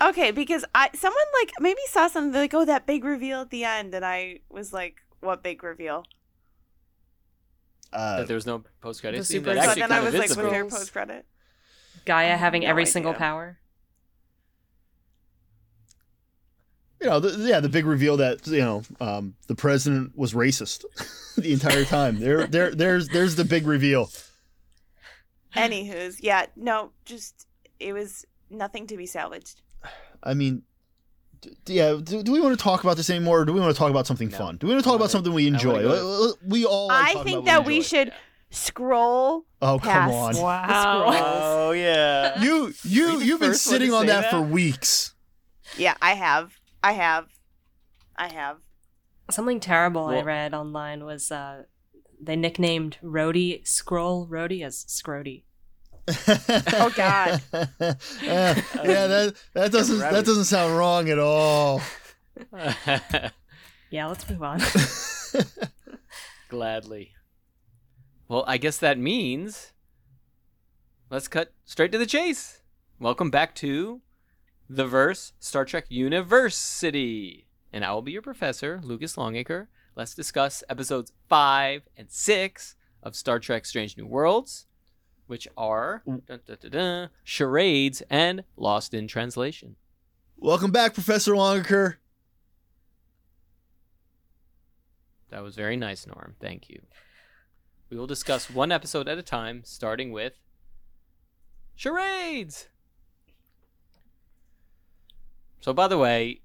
[0.00, 3.64] Okay, because I someone like maybe saw something like, oh, that big reveal at the
[3.64, 6.04] end, and I was like, what big reveal?
[7.92, 9.40] Uh, that there was no post credit The scene.
[9.40, 11.24] super- That So actually then I was of like, is was there post credit?
[12.04, 13.58] Gaia having no every single power.
[17.00, 20.84] You know, the, yeah, the big reveal that you know um, the president was racist
[21.36, 22.18] the entire time.
[22.20, 24.10] There, there, there's there's the big reveal.
[25.54, 27.46] Anywho's, yeah, no, just
[27.80, 29.62] it was nothing to be salvaged.
[30.22, 30.62] I mean,
[31.40, 31.98] d- yeah.
[32.02, 33.90] Do, do we want to talk about this anymore, or do we want to talk
[33.90, 34.36] about something No.
[34.38, 34.56] fun?
[34.58, 35.82] Do we want to talk I about something we enjoy?
[35.82, 36.88] go We all.
[36.88, 37.86] like I think about that what we enjoy.
[37.86, 38.12] should
[38.50, 39.44] scroll.
[39.62, 40.36] Oh come on!
[40.36, 41.04] Wow.
[41.08, 42.40] Oh yeah.
[42.42, 44.30] You Were you you the you've been sitting on that, that?
[44.30, 45.14] for weeks.
[45.78, 46.55] Yeah, I have.
[46.86, 47.26] I have.
[48.14, 48.58] I have.
[49.28, 51.64] Something terrible I read online was uh,
[52.20, 55.42] they nicknamed Rhodey Skrull Rhodey as Scrody.
[56.78, 57.42] Oh, God.
[57.52, 61.80] Uh, yeah, that that doesn't that doesn't sound wrong at all.
[63.90, 64.60] Yeah, let's move on.
[66.48, 67.12] Gladly.
[68.28, 69.72] Well, I guess that means
[71.10, 72.62] let's cut straight to the chase.
[73.00, 74.02] Welcome back to
[74.68, 77.46] the Verse Star Trek University.
[77.72, 79.68] And I will be your professor, Lucas Longacre.
[79.94, 84.66] Let's discuss episodes 5 and 6 of Star Trek Strange New Worlds,
[85.26, 89.76] which are dun, dun, dun, Charades and Lost in Translation.
[90.36, 91.98] Welcome back, Professor Longacre.
[95.30, 96.34] That was very nice, Norm.
[96.40, 96.82] Thank you.
[97.90, 100.34] We will discuss one episode at a time, starting with
[101.74, 102.68] charades.
[105.66, 106.42] So, by the way,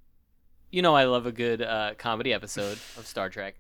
[0.72, 3.54] you know I love a good uh, comedy episode of Star Trek.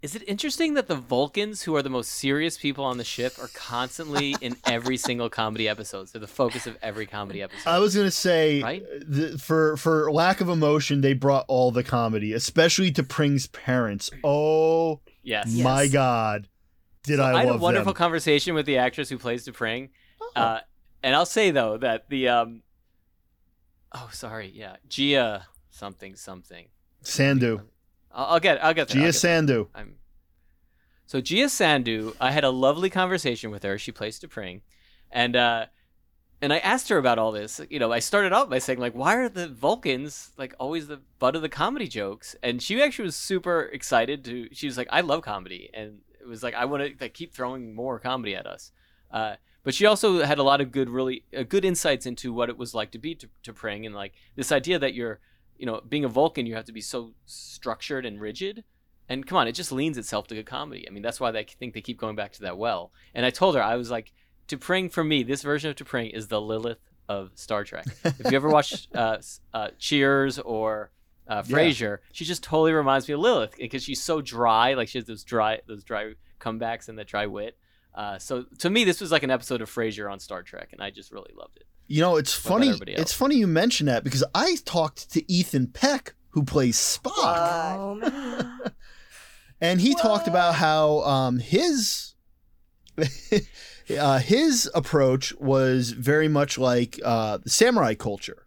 [0.00, 3.34] Is it interesting that the Vulcans, who are the most serious people on the ship,
[3.38, 6.08] are constantly in every single comedy episode?
[6.08, 7.68] They're the focus of every comedy episode.
[7.68, 8.82] I was gonna say, Right?
[9.06, 14.10] the, for for lack of emotion, they brought all the comedy, especially T'Pring's parents.
[14.24, 15.54] Oh yes.
[15.54, 15.92] my Yes.
[15.92, 16.48] God,
[17.02, 17.98] did So I, I had love a wonderful them?
[17.98, 19.90] conversation with the actress who plays T'Pring.
[20.22, 20.32] Oh.
[20.34, 20.60] Uh,
[21.02, 22.62] and I'll say though that the um,
[23.94, 26.68] oh sorry, yeah, Gia something something.
[27.02, 27.62] Sandhu,
[28.12, 28.96] I'll, I'll get I'll get there.
[28.96, 29.14] Gia I'll get.
[29.14, 29.68] Sandhu.
[29.74, 29.96] I'm
[31.06, 32.14] so Gia Sandhu.
[32.20, 33.78] I had a lovely conversation with her.
[33.78, 34.60] She plays T'Pring,
[35.10, 35.66] and uh,
[36.40, 37.60] and I asked her about all this.
[37.70, 41.00] You know, I started out by saying like, why are the Vulcans like always the
[41.18, 42.36] butt of the comedy jokes?
[42.42, 44.48] And she actually was super excited to.
[44.52, 47.32] She was like, I love comedy, and it was like I want to like keep
[47.32, 48.72] throwing more comedy at us.
[49.10, 52.48] Uh, but she also had a lot of good, really uh, good insights into what
[52.48, 55.18] it was like to be to, T'Pring, and like this idea that you're,
[55.58, 58.62] you know, being a Vulcan, you have to be so structured and rigid.
[59.08, 60.86] And come on, it just leans itself to good comedy.
[60.88, 62.92] I mean, that's why they think they keep going back to that well.
[63.14, 64.12] And I told her, I was like,
[64.48, 67.86] T'Pring for me, this version of T'Pring is the Lilith of Star Trek.
[68.04, 69.18] if you ever watched uh,
[69.52, 70.90] uh, Cheers or
[71.26, 71.56] uh, Yeah.
[71.56, 74.74] Frasier, she just totally reminds me of Lilith because she's so dry.
[74.74, 77.56] Like she has those dry, those dry comebacks and that dry wit.
[77.94, 80.82] Uh, so to me, this was like an episode of Frasier on Star Trek, and
[80.82, 81.66] I just really loved it.
[81.86, 82.78] You know, it's What funny.
[82.88, 87.94] It's funny you mention that because I talked to Ethan Peck, who plays Spock, oh
[87.94, 88.60] man.
[89.60, 92.14] and he talked about how um, his
[93.98, 98.44] uh, his approach was very much like uh, the samurai culture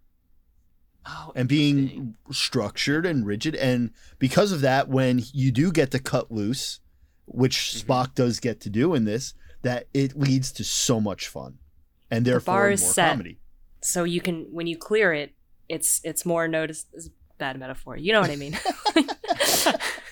[1.09, 5.99] Oh, and being structured and rigid, and because of that, when you do get to
[5.99, 6.81] cut loose,
[7.27, 7.83] which Mhm.
[7.85, 11.59] Spock does get to do in this, that it leads to so much fun,
[12.09, 13.11] and The therefore bar more set.
[13.11, 13.37] comedy.
[13.81, 15.33] so you can when you clear it,
[15.69, 16.87] it's it's more noticed.
[16.93, 17.95] It's bad metaphor.
[17.97, 18.57] You know what I mean?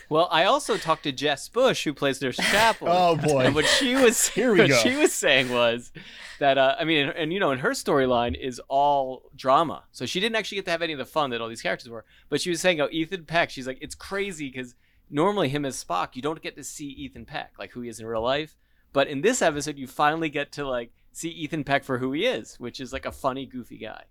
[0.07, 2.87] Well, I also talked to Jess Bush, who plays Nurse Chapel.
[2.91, 3.45] Oh, boy.
[3.45, 4.77] And what she was Here we what go.
[4.77, 5.91] she was saying was
[6.37, 10.05] that uh, I mean, and, and you know, and her storyline is all drama, so
[10.05, 12.05] she didn't actually get to have any of the fun that all these characters were.
[12.29, 14.75] But she was saying, "Oh, Ethan Peck." She's like, "It's crazy because
[15.09, 17.99] normally him as Spock, you don't get to see Ethan Peck like who he is
[17.99, 18.55] in real life,
[18.93, 22.25] but in this episode, you finally get to like see Ethan Peck for who he
[22.25, 24.03] is, which is like a funny, goofy guy."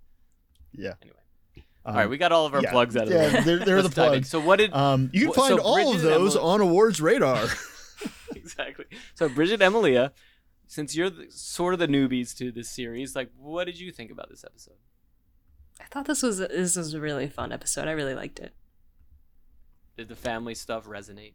[0.73, 0.95] Yeah.
[1.03, 1.17] Anyway,
[1.57, 2.71] Um, all right, we got all of our yeah.
[2.71, 3.41] plugs out of the Yeah, way.
[3.45, 4.11] they're, they're the Let's dive in.
[4.21, 4.29] plugs.
[4.31, 6.61] So what did Um, you can find so all of Bridget and those Emily- on
[6.63, 7.47] Awards Radar.
[8.35, 8.85] exactly.
[9.15, 10.13] So Bridget Emilia,
[10.67, 14.11] since you're the, sort of the newbies to this series, like what did you think
[14.11, 14.75] about this episode?
[15.81, 17.89] I thought this was this was a really fun episode.
[17.89, 18.53] I really liked it.
[19.97, 21.35] Did the family stuff resonate?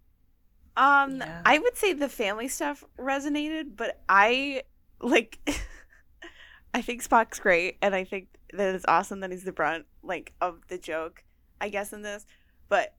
[0.76, 1.42] Um, Yeah.
[1.46, 4.64] I would say the family stuff resonated, but I
[5.02, 5.40] like.
[6.74, 10.34] I think Spock's great, and I think that it's awesome that he's the brunt like
[10.40, 11.24] of the joke,
[11.60, 12.26] I guess in this.
[12.68, 12.94] But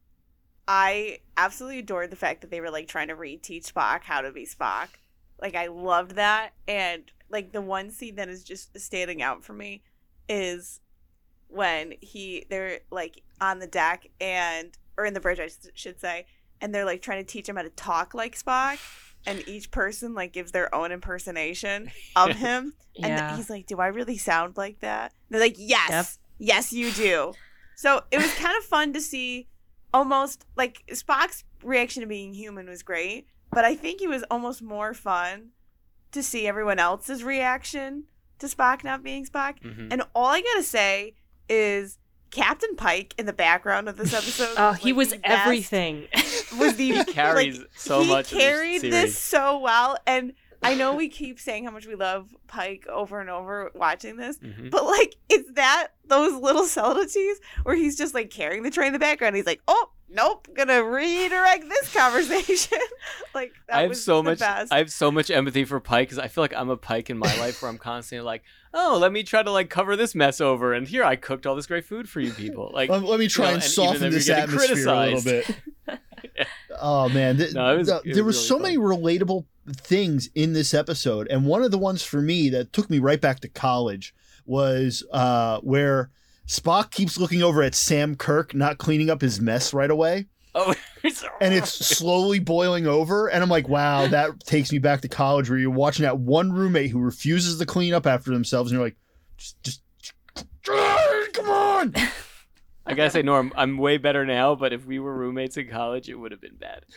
[0.67, 4.33] I absolutely adored the fact that they were like trying to reteach Spock how to
[4.33, 4.89] be Spock.
[5.41, 9.53] Like I loved that, and like the one scene that is just standing out for
[9.53, 9.83] me
[10.29, 10.81] is
[11.49, 16.27] when he they're like on the deck and or in the bridge I should say
[16.61, 18.79] and they're like trying to teach him how to talk like Spock
[19.27, 23.37] and each person like gives their own impersonation of him and Yeah.
[23.37, 26.49] he's like do I really sound like that And they're like yes Yep.
[26.49, 27.33] yes you do
[27.77, 29.49] so it was kind of fun to see
[29.93, 34.63] almost like Spock's reaction to being human was great but I think it was almost
[34.63, 35.51] more fun
[36.13, 38.05] to see everyone else's reaction
[38.39, 39.89] to Spock not being Spock Mhm.
[39.93, 41.15] and all I gotta say
[41.49, 41.99] is
[42.31, 44.55] Captain Pike in the background of this episode.
[44.57, 46.07] Oh, he like, was the everything.
[46.59, 48.93] Was the He carries like, so he much of this carried series.
[48.93, 53.21] this so well, and I know we keep saying how much we love Pike over
[53.21, 54.71] and over watching this, Mhm.
[54.71, 58.93] but like, is that those little subtleties where he's just like carrying the train in
[58.93, 59.37] the background?
[59.37, 62.79] He's like, oh, nope, gonna redirect this conversation.
[63.35, 64.39] like, that I have was so the much.
[64.41, 64.73] Best.
[64.73, 67.17] I have so much empathy for Pike because I feel like I'm a Pike in
[67.19, 68.43] my life where I'm constantly like,
[68.75, 71.57] oh, let me try to like cover this mess over, and here I cooked all
[71.57, 72.71] this great food for you people.
[72.75, 75.23] Like, let, let me try know, and and soften then this getting atmosphere a little
[75.23, 75.51] bit.
[76.81, 79.45] oh man, th- No, was- th- it there was was so really many relatable
[79.77, 83.21] things in this episode, and one of the ones for me that took me right
[83.21, 84.15] back to college
[84.47, 86.11] was uh, where
[86.47, 90.27] Spock keeps looking over at Sam Kirk not cleaning up his mess right away.
[90.57, 90.75] oh,
[91.41, 95.49] and it's slowly boiling over and i'm like wow that takes me back to college
[95.49, 98.87] where you're watching that one roommate who refuses to clean up after themselves and you're
[98.87, 98.97] like
[99.39, 99.83] just just
[101.33, 101.95] come on
[102.87, 104.55] I gotta say, Norm, I'm way better now.
[104.55, 106.85] But if we were roommates in college, it would have been bad.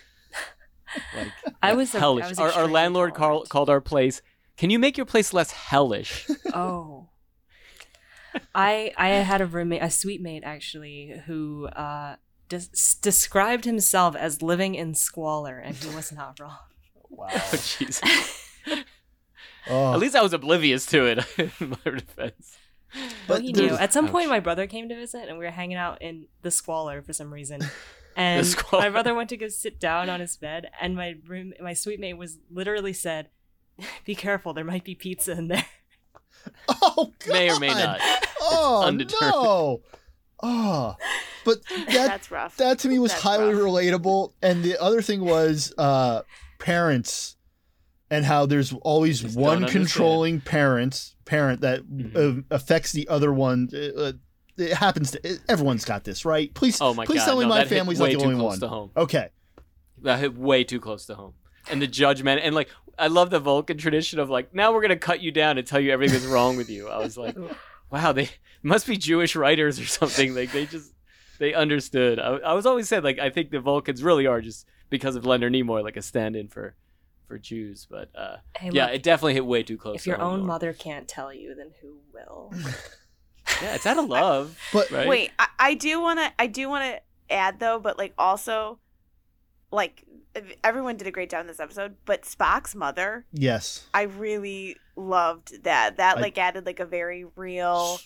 [1.15, 2.30] Like I was a- I hellish.
[2.30, 4.22] was our, our landlord call, called our place.
[4.58, 6.28] Can you make your place less hellish?
[6.54, 7.10] Oh.
[8.54, 12.15] I I had a roommate, a sweet mate actually, who uh,
[12.50, 12.69] des-
[13.02, 16.58] described himself as living in squalor, and he was not wrong.
[17.10, 18.02] wow oh, jeez.
[19.69, 21.26] oh, At least I was oblivious to it.
[21.38, 22.58] in my defense.
[22.93, 23.69] But but he knew.
[23.75, 24.29] At some point, Ouch.
[24.32, 27.34] my brother came to visit, and we were hanging out in the squalor for some
[27.34, 27.62] reason.
[28.15, 31.73] And my brother went to go sit down on his bed, and my room, my
[31.73, 33.29] sweet mate was literally said,
[34.06, 35.65] "Be careful, there might be pizza in there."
[36.69, 37.34] oh God.
[37.34, 37.99] May or may not.
[38.39, 39.82] oh no
[40.43, 40.95] oh
[41.45, 42.58] but that That's rough.
[42.58, 43.63] that to me was That's highly rough.
[43.63, 46.21] relatable and the other thing was uh
[46.60, 47.38] parents
[48.10, 52.39] and how there's always Just one controlling parents parent that Mhm.
[52.39, 54.12] uh, affects the other one uh, uh,
[54.57, 57.25] it happens to everyone's got this right please Oh my please god!
[57.25, 58.91] tell me no, my family's not way the only close one to home.
[58.95, 59.29] okay
[60.03, 61.33] That hit way too close to home.
[61.71, 64.97] And the judgment, and like, I love the Vulcan tradition of like, now we're gonna
[64.97, 66.89] cut you down and tell you everything that's wrong with you.
[66.89, 67.36] I was like,
[67.89, 68.29] wow, they
[68.62, 70.36] must be Jewish writers or something.
[70.36, 70.91] Like they just
[71.39, 72.19] they understood.
[72.19, 75.25] I, I was always said like, I think the Vulcans really are just because of
[75.25, 76.75] Leonard Nimoy, like a stand-in for
[77.34, 77.88] for Jews.
[77.89, 79.96] But uh, Hey, yeah, look, it definitely hit way too close.
[79.98, 80.48] if to your own Norm.
[80.48, 82.54] mother can't tell you, then who will?
[83.62, 84.58] yeah, it's out of love.
[84.74, 85.08] but right?
[85.08, 86.32] Wait, I, I do want to.
[86.38, 88.80] I do want to add though, but like also,
[89.72, 90.04] like
[90.63, 95.63] everyone did a great job in this episode, but Spock's mother, yes I really loved
[95.63, 95.98] that.
[95.98, 98.00] That I- like added like a very real.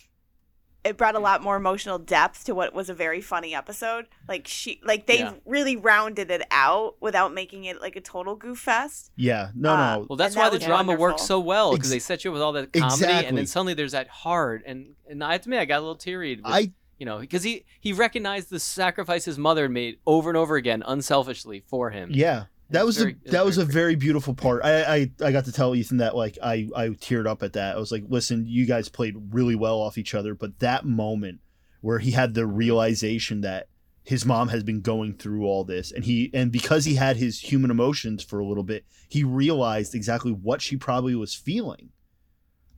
[0.88, 4.06] It brought a lot more emotional depth to what was a very funny episode.
[4.26, 5.34] Like she, like they Yeah.
[5.44, 9.10] really rounded it out without making it like a total goof fest.
[9.16, 11.88] yeah no Uh, no Well, that's why that the was drama works so well because
[11.88, 14.62] Ex- they set you up with all that comedy, and then suddenly there's that hard.
[14.66, 16.36] And and I admit I got a little teary.
[16.36, 20.36] With, i you know, because he he recognized the sacrifice his mother made over and
[20.36, 22.10] over again, unselfishly for him.
[22.12, 24.62] yeah that It's was very- a, that was a very very beautiful part.
[24.64, 27.76] I, I I got to tell Ethan that like I I teared up at that.
[27.76, 31.40] I was like, listen, you guys played really well off each other, but that moment
[31.80, 33.68] where he had the realization that
[34.02, 37.40] his mom has been going through all this, and he and because he had his
[37.40, 41.90] human emotions for a little bit, he realized exactly what she probably was feeling.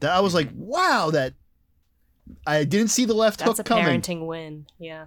[0.01, 1.35] That I was like, wow, that
[2.47, 4.01] I didn't see the left That's a hook coming.
[4.01, 4.67] parenting win.
[4.79, 5.07] Yeah.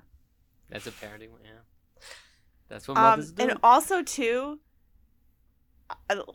[0.69, 1.31] That's a parenting.
[1.31, 1.51] Win yeah,
[2.69, 3.43] that's what Um, mothers do.
[3.49, 4.62] and also too, I-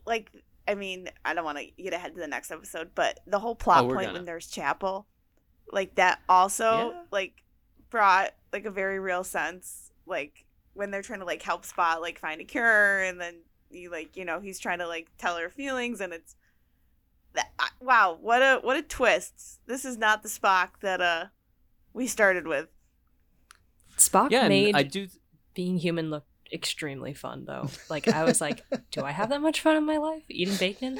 [0.07, 0.31] like
[0.67, 3.55] I mean, I don't want to get ahead to the next episode, but the whole
[3.55, 4.13] plot Oh, point gonna.
[4.13, 5.07] when there's chapel,
[5.73, 7.03] like that also Yeah.
[7.11, 7.43] like
[7.91, 10.45] brought like a very real sense, like
[10.75, 13.37] when they're trying to like help Spock like find a cure, and then
[13.71, 16.37] you like you know he's trying to like tell her feelings, and it's
[17.35, 19.61] that I, wow, what a what a twist!
[19.67, 21.27] This is not the Spock that uh
[21.93, 22.69] we started with.
[23.97, 25.09] Spock yeah, made I do.
[25.55, 27.69] being human look extremely fun though.
[27.91, 30.99] Like I was like, do I have that much fun in my life eating bacon?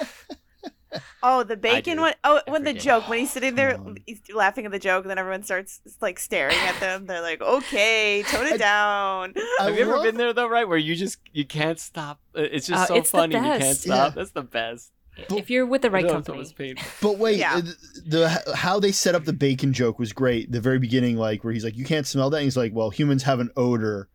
[1.23, 2.15] Oh, the bacon do one.
[2.25, 2.79] Oh, when the day.
[2.79, 6.19] joke when he's sitting there he's laughing at the joke, and then everyone starts like
[6.19, 7.05] staring at them.
[7.05, 10.49] They're like, "Okay, tone it down." I Have you ever been there though?
[10.49, 12.21] Right, where you just you can't stop.
[12.35, 13.35] Uh, It's just Uh, so it's funny.
[13.35, 14.13] You can't stop.
[14.13, 14.15] Yeah.
[14.17, 14.91] That's the best.
[15.37, 16.39] if you're with the right I company.
[16.39, 16.55] always.
[17.03, 17.57] But wait, Yeah.
[17.57, 20.51] uh, the, the how they set up the bacon joke was great.
[20.53, 22.89] The very beginning, like where he's like, "You can't smell that," and he's like, "Well,
[22.89, 24.09] humans have an odor."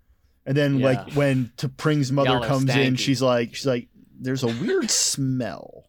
[0.45, 0.85] And then, Yeah.
[0.85, 3.87] like when T'Pring's mother Y'all comes in, she's like, "She's like,
[4.19, 5.85] there's a weird smell."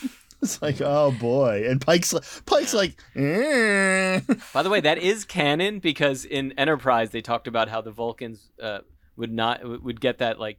[0.40, 4.20] It's like, oh boy, and Pike's like, Pike's like, eh.
[4.54, 8.48] By the way, that is canon because in Enterprise they talked about how the Vulcans
[8.62, 8.78] uh,
[9.16, 10.58] would not would get that like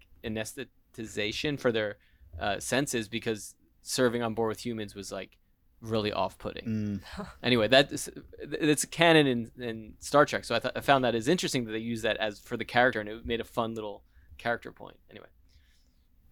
[0.97, 1.95] anesthetization for their
[2.39, 5.37] uh, senses because serving on board with humans was like
[5.82, 6.65] really off-putting.
[6.65, 7.27] Mm.
[7.43, 8.09] Anyway, that is,
[8.39, 11.71] it's canon in, in Star Trek, so I, th- I found that is interesting that
[11.71, 14.03] they use that as for the character, and it made a fun little
[14.38, 14.97] character point.
[15.09, 15.27] Anyway,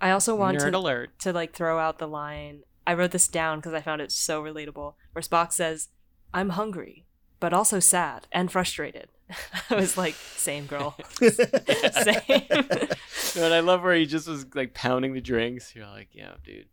[0.02, 1.20] I also want nerd to alert.
[1.20, 4.42] to like throw out the line I wrote this down because I found it so
[4.42, 4.94] relatable.
[5.12, 5.90] Where Spock says,
[6.34, 7.06] "I'm hungry,
[7.42, 9.10] but also sad and frustrated."
[9.70, 10.96] I was like, "Same, girl.
[11.20, 15.76] Same." and I love where he just was like pounding the drinks.
[15.76, 16.68] You're like, yeah, dude,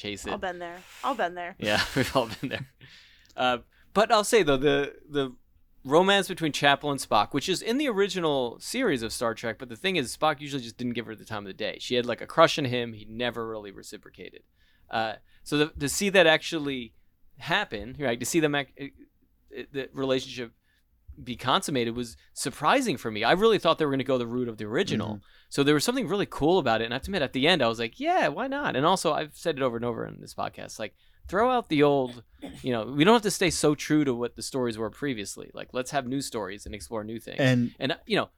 [0.00, 0.30] chase it.
[0.30, 0.78] All been there.
[1.04, 1.56] All been there.
[1.58, 2.66] Yeah, we've all been there.
[3.36, 3.58] Uh,
[3.92, 5.34] but I'll say though the the
[5.84, 9.68] romance between Chapel and Spock, which is in the original series of Star Trek, but
[9.68, 11.78] the thing is, Spock usually just didn't give her the time of the day.
[11.80, 12.92] She had like a crush on him.
[12.92, 14.42] He never really reciprocated.
[14.90, 16.92] Uh, so the, to see that actually
[17.38, 18.18] happen, right?
[18.20, 20.52] To see them ac- uh, uh, the relationship
[21.22, 23.24] be consummated was surprising for me.
[23.24, 25.16] I really thought they were going to go the route of the original.
[25.16, 25.20] Mhm.
[25.48, 26.84] So there was something really cool about it.
[26.86, 28.76] And I have to admit, at the end, I was like, yeah, why not?
[28.76, 30.94] And also, I've said it over and over in this podcast, like
[31.28, 32.22] throw out the old,
[32.62, 35.50] you know, we don't have to stay so true to what the stories were previously.
[35.52, 37.38] Like let's have new stories and explore new things.
[37.40, 38.30] and and you know,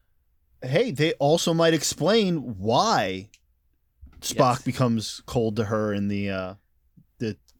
[0.63, 3.31] hey, they also might explain why
[4.21, 4.63] Spock Yes.
[4.63, 6.55] becomes cold to her in the uh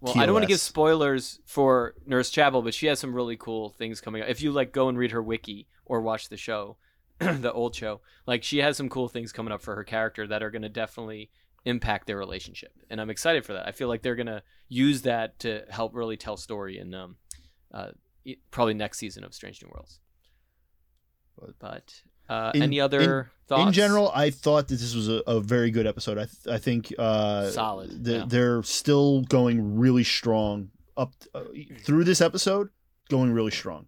[0.03, 3.37] Well, I don't want to give spoilers for Nurse Chapel, but she has some really
[3.37, 4.29] cool things coming up.
[4.29, 6.77] If you like, go and read her wiki or watch the show,
[7.19, 8.01] the old show.
[8.27, 10.69] Like she has some cool things coming up for her character that are going to
[10.69, 11.31] definitely
[11.65, 13.69] impact their relationship, and I'm excited for that.
[13.69, 17.15] I feel like they're going to use that to help really tell story in um,
[17.73, 17.91] uh,
[18.51, 20.01] probably next season of Strange New Worlds.
[21.61, 23.67] But uh, In- any other thoughts?
[23.69, 26.19] In general, I thought that this was a, a very good episode.
[26.19, 28.25] I th- I think uh, Solid, the- yeah.
[28.27, 31.43] They're still going really strong up uh,
[31.85, 32.69] through this episode,
[33.09, 33.87] going really strong.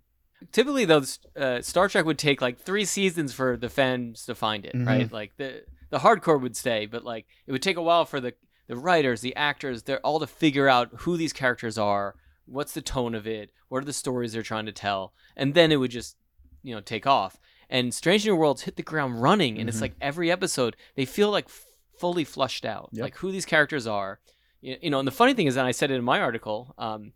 [0.53, 1.03] typically though
[1.37, 4.87] uh, star trek would take like three seasons for the fans to find it Mhm.
[4.87, 8.21] right like the the hardcore would stay but like it would take a while for
[8.21, 8.33] the
[8.67, 12.15] the writers the actors they're all to figure out who these characters are
[12.57, 15.73] what's the tone of it what are the stories they're trying to tell and then
[15.73, 16.17] it would just
[16.63, 17.33] you know take off
[17.71, 19.83] and strange new worlds hit the ground running and it's Mhm.
[19.83, 21.65] like every episode they feel like f-
[21.99, 23.03] fully flushed out Yep.
[23.03, 24.21] like who these characters are
[24.61, 26.75] you you know and the funny thing is and i said it in my article
[26.79, 27.13] um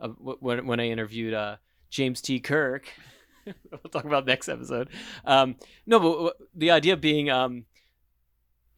[0.00, 1.56] uh, when, when i interviewed uh
[1.90, 2.40] James T.
[2.40, 2.88] Kirk.
[3.44, 4.88] we'll talk about next episode.
[5.26, 7.66] Um, no, but w- the idea being, um,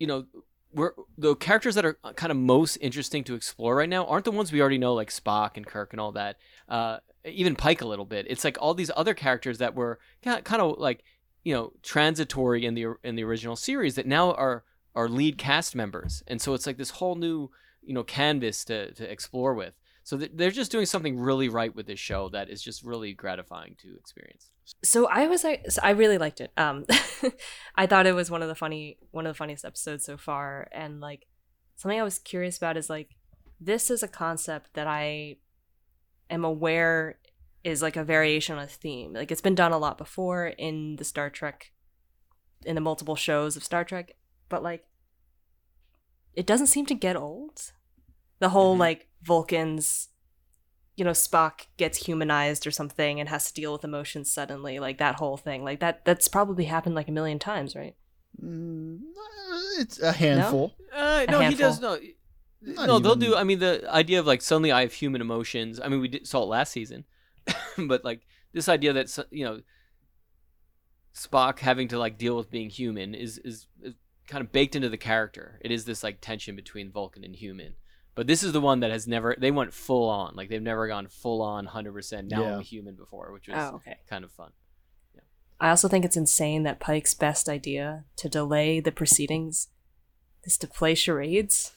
[0.01, 0.27] you know,
[0.73, 4.33] we're the characters that are kind of most interesting to explore right now aren't the
[4.33, 6.39] ones we already know, like Spock and Kirk and all that.
[6.69, 8.27] Uh, even Pike a little bit.
[8.29, 11.05] It's like all these other characters that were kind of like,
[11.45, 14.65] you know, transitory in the in the original series that now are
[14.95, 17.51] are lead cast members, and so it's like this whole new
[17.83, 19.75] you know canvas to to explore with.
[20.03, 23.75] So they're just doing something really right with this show that is just really gratifying
[23.81, 24.51] to experience.
[24.83, 26.53] So I was like, so I really liked it.
[26.59, 26.85] Um,
[27.77, 30.69] I thought it was one of the funny, one of the funniest episodes so far,
[30.73, 31.27] and like
[31.77, 33.17] something I was curious about is like
[33.59, 35.37] this is a concept that I
[36.29, 37.19] am aware
[37.65, 39.15] is like a variation on a theme.
[39.15, 41.73] Like it's been done a lot before in the Star Trek,
[42.65, 44.13] in the multiple shows of Star Trek,
[44.49, 44.85] but like
[46.35, 47.73] it doesn't seem to get old.
[48.41, 48.81] The whole Mhm.
[48.81, 50.09] like Vulcans
[50.97, 54.99] you know Spock gets humanized or something and has to deal with emotions suddenly, like
[54.99, 55.65] that whole thing.
[55.65, 57.97] Like that that's probably happened like a million times, right?
[58.41, 59.01] Mm,
[59.81, 60.73] it's a handful.
[60.93, 61.99] Uh, A no, he does handful.
[62.63, 62.75] no.
[62.75, 63.35] Not no, they'll do.
[63.35, 65.81] I mean, the idea of like suddenly I have human emotions.
[65.83, 67.05] I mean, we did, saw it last season,
[67.79, 68.23] but like
[68.53, 69.61] this idea that you know
[71.15, 73.95] Spock having to like deal with being human is is, is
[74.27, 75.59] kind of baked into the character.
[75.63, 77.75] It is this like tension between Vulcan and human.
[78.17, 79.35] But this is the one that has never.
[79.39, 80.35] They went full on.
[80.37, 82.31] Like they've never gone full on, hundred percent.
[82.31, 83.97] Now I'm a human before, which was Oh, okay.
[84.09, 84.53] kind of fun.
[85.61, 89.69] I also think it's insane that Pike's best idea to delay the proceedings
[90.43, 91.73] is to play charades.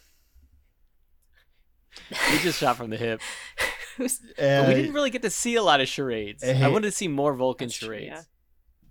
[2.30, 3.22] He just shot from the hip.
[3.98, 6.44] Who's- But we Uh, didn't really get to see a lot of charades.
[6.44, 8.06] Hey- I wanted to see more Vulcan That's true, charades.
[8.08, 8.22] yeah.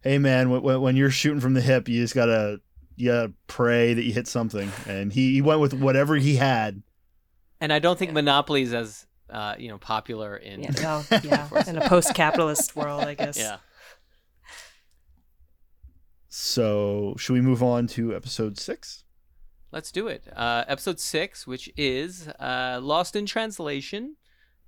[0.02, 2.60] hey man, when- when, when you're shooting from the hip, you just gotta
[2.96, 4.70] you gotta pray that you hit something.
[4.88, 6.82] And he, he went with whatever he had.
[7.60, 8.14] And I don't think Yeah.
[8.14, 13.02] Monopoly is as uh, you know popular in yeah, no, yeah, in a post-capitalist world,
[13.04, 13.36] I guess.
[13.38, 13.56] yeah.
[16.28, 19.04] So should we move on to episode six?
[19.72, 20.24] Let's do it.
[20.34, 24.16] Uh, episode six, which is uh, Lost in Translation.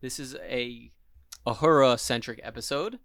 [0.01, 0.93] This is a
[1.47, 2.99] Uhura centric episode.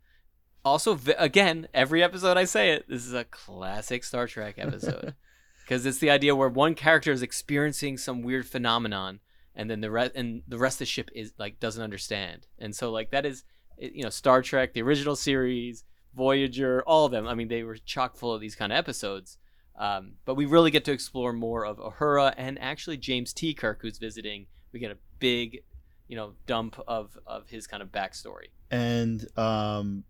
[0.65, 5.15] Also, v- again, every episode I say it, this is a classic Star Trek episode
[5.63, 9.19] because it's the idea where one character is experiencing some weird phenomenon,
[9.55, 12.75] and then the rest and the rest of the ship is like doesn't understand, and
[12.75, 13.43] so like that is
[13.77, 15.83] you know Star Trek, the original series,
[16.15, 17.27] Voyager, all of them.
[17.27, 19.37] I mean, they were chock full of these kind of episodes.
[19.75, 23.53] Um, but we really get to explore more of Uhura and actually James T.
[23.53, 24.45] Kirk, who's visiting.
[24.71, 25.63] We get a big,
[26.13, 28.49] you know, dump of of his kind of backstory.
[28.69, 30.03] And um,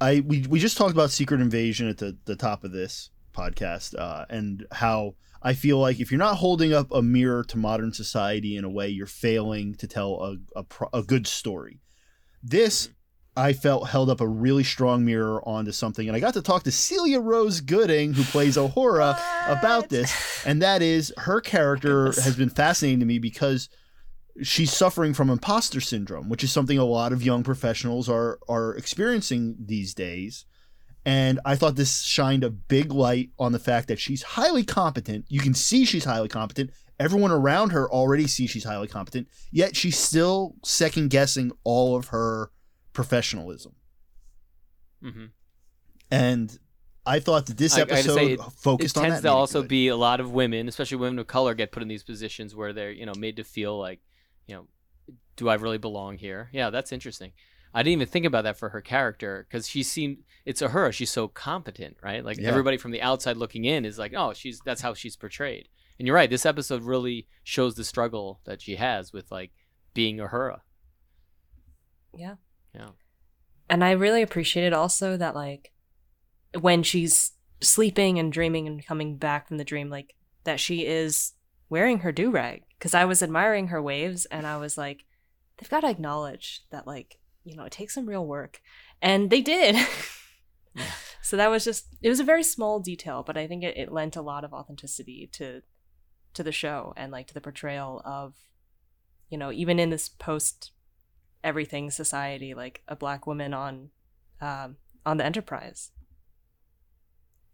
[0.00, 3.94] I we we just talked about Secret Invasion at the the top of this podcast,
[3.98, 7.92] uh, and how I feel like if you're not holding up a mirror to modern
[7.92, 11.82] society in a way, you're failing to tell a, a, pro- a good story.
[12.42, 12.88] This,
[13.36, 16.08] I felt, held up a really strong mirror onto something.
[16.08, 20.42] And I got to talk to Celia Rose Gooding, who plays Uhura, about this.
[20.46, 23.68] And that is her character has been fascinating to me because
[24.42, 28.74] she's suffering from imposter syndrome, which is something a lot of young professionals are are
[28.76, 30.44] experiencing these days.
[31.04, 35.24] And I thought this shined a big light on the fact that she's highly competent.
[35.28, 36.70] You can see she's highly competent.
[36.98, 42.08] Everyone around her already sees she's highly competent, yet she's still second guessing all of
[42.08, 42.50] her
[42.92, 43.74] professionalism.
[45.02, 45.26] hmm
[46.10, 46.58] And
[47.04, 49.28] I thought that this I- I episode say, it- focused it on tends that.
[49.28, 49.68] to made it also good.
[49.68, 52.72] be a lot of women, especially women of color, get put in these positions where
[52.72, 54.00] they're you know made to feel like,
[54.46, 54.66] you know,
[55.36, 56.48] do I really belong here?
[56.52, 57.32] Yeah, that's interesting.
[57.74, 60.92] I didn't even think about that for her character because she seemed it's a her.
[60.92, 62.24] She's so competent, right?
[62.24, 62.48] Like Yeah.
[62.48, 65.68] everybody from the outside looking in is like, oh, she's that's how she's portrayed.
[65.98, 66.30] And you're right.
[66.30, 69.50] This episode really shows the struggle that she has with like
[69.94, 70.60] being Uhura.
[72.16, 72.34] Yeah.
[72.74, 72.90] Yeah.
[73.68, 75.72] And I really appreciated also that like
[76.60, 81.32] when she's sleeping and dreaming and coming back from the dream, like that she is
[81.68, 82.62] wearing her do rag.
[82.78, 85.04] Because I was admiring her waves and I was like,
[85.56, 88.60] they've got to acknowledge that like you know it takes some real work,
[89.00, 89.76] and they did.
[91.22, 93.92] so that was just it was a very small detail, but I think it, it
[93.92, 95.62] lent a lot of authenticity to
[96.34, 98.34] to the show and like to the portrayal of
[99.30, 100.72] you know even in this post
[101.42, 103.88] everything society like a black woman on
[104.40, 105.92] um on the enterprise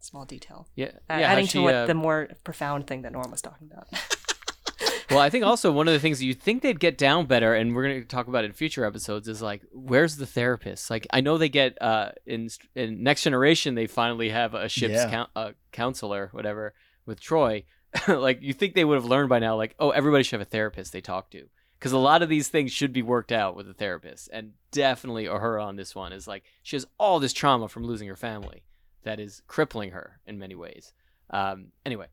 [0.03, 0.87] small detail Yeah.
[1.09, 3.69] Uh, yeah adding she, to what uh, the more profound thing that norm was talking
[3.71, 3.87] about
[5.09, 7.75] well, I think also one of the things you think they'd get down better, and
[7.75, 10.89] we're going to talk about in future episodes, is like, where's the therapist?
[10.89, 14.93] Like, I know they get uh, in in Next Generation, they finally have a ship's
[14.93, 15.09] Yeah.
[15.09, 16.73] coun uh, counselor, whatever,
[17.05, 17.65] with Troi.
[18.07, 20.49] like, you think they would have learned by now, like, oh, everybody should have a
[20.49, 21.47] therapist they talk to,
[21.77, 25.25] because a lot of these things should be worked out with a therapist, and definitely
[25.25, 28.63] her on this one is like she has all this trauma from losing her family
[29.03, 30.93] that is crippling her in many ways.
[31.29, 32.07] Um, anyway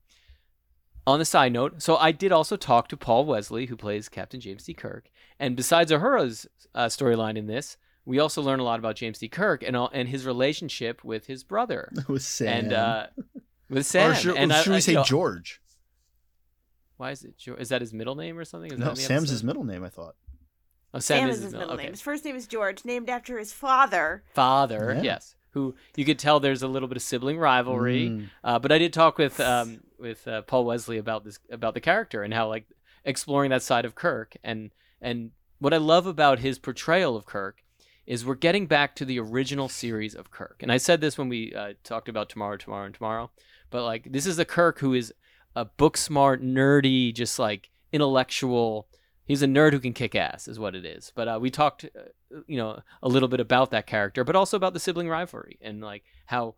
[1.06, 4.38] on the side note, so I did also talk to Paul Wesley, who plays Captain
[4.38, 4.74] James T.
[4.74, 5.08] Kirk,
[5.40, 9.26] and besides Uhura's uh, storyline in this, we also learn a lot about James T.
[9.28, 12.48] Kirk and all, and his relationship with his brother with Sam.
[12.66, 13.06] and uh,
[13.68, 14.12] with Sam.
[14.12, 15.60] or should, and or I- should I- we say you know, George?
[16.98, 17.38] Why is it?
[17.38, 18.70] Geor- Is that his middle name or something?
[18.72, 19.82] Is No, in the Sam's his middle name.
[19.82, 20.16] I thought.
[20.92, 21.84] Oh, Sam, Sam is is his middle okay.
[21.84, 21.92] name.
[21.92, 24.22] His first name is George, named after his father.
[24.34, 25.02] Father, Yeah.
[25.02, 25.34] yes.
[25.52, 28.08] Who you could tell there's a little bit of sibling rivalry.
[28.08, 28.30] Mm.
[28.44, 31.80] Uh, but I did talk with um, with uh, Paul Wesley about this about the
[31.80, 32.66] character and how like
[33.04, 34.70] exploring that side of Kirk and
[35.00, 37.62] and what I love about his portrayal of Kirk
[38.06, 40.56] is we're getting back to the original series of Kirk.
[40.62, 43.30] And I said this when we uh, talked about tomorrow, tomorrow, and tomorrow.
[43.70, 45.14] But like this is a Kirk who is
[45.54, 48.88] a book smart, nerdy, just like intellectual.
[49.24, 51.12] He's a nerd who can kick ass, is what it is.
[51.14, 52.08] But uh, we talked, uh,
[52.46, 55.80] you know, a little bit about that character, but also about the sibling rivalry and
[55.80, 56.54] like how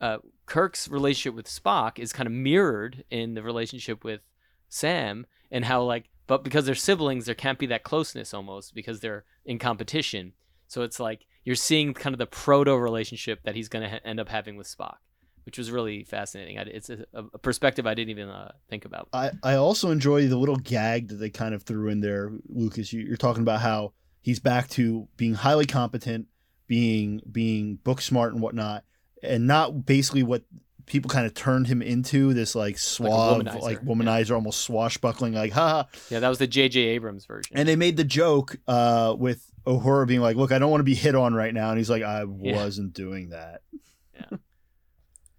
[0.00, 4.20] uh, Kirk's relationship with Spock is kind of mirrored in the relationship with
[4.68, 9.00] Sam, and how like, but because they're siblings, there can't be that closeness almost because
[9.00, 10.34] they're in competition.
[10.66, 14.00] So it's like you're seeing kind of the proto relationship that he's going to ha-
[14.04, 14.96] end up having with Spock,
[15.46, 16.58] which was really fascinating.
[16.58, 19.08] It's a, a perspective I didn't even uh, think about.
[19.14, 22.92] I, I also enjoy the little gag that they kind of threw in there, Lucas.
[22.92, 23.94] You, you're talking about how
[24.28, 26.26] he's back to being highly competent,
[26.66, 28.84] being being book smart and whatnot,
[29.22, 30.42] and not basically what
[30.84, 33.88] people kind of turned him into this like suave, womanizer, like yeah.
[33.88, 35.86] womanizer, almost swashbuckling, like ha.
[36.10, 36.78] Yeah, that was the J.J.
[36.78, 37.56] Abrams version.
[37.56, 40.84] And they made the joke uh, with Uhura being like, "Look, I don't want to
[40.84, 42.56] be hit on right now," and he's like, "I Yeah.
[42.56, 43.62] wasn't doing that."
[44.14, 44.36] yeah,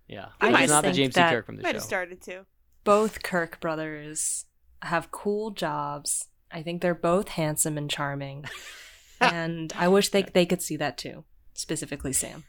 [0.07, 0.25] yeah.
[0.41, 1.21] I he's just not the James T.
[1.21, 2.47] that- Kirk from the Might have started to.
[2.83, 4.45] both kirk brothers
[4.81, 8.45] have cool jobs i think they're both handsome and charming
[9.22, 11.24] and i wish they, they could see that too
[11.54, 12.43] specifically sam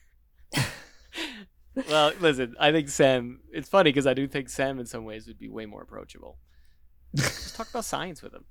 [1.88, 3.40] well, listen, I think Sam.
[3.52, 6.38] It's funny because I do think Sam, in some ways, would be way more approachable.
[7.14, 8.44] Just talk about science with him.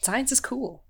[0.00, 0.84] science is cool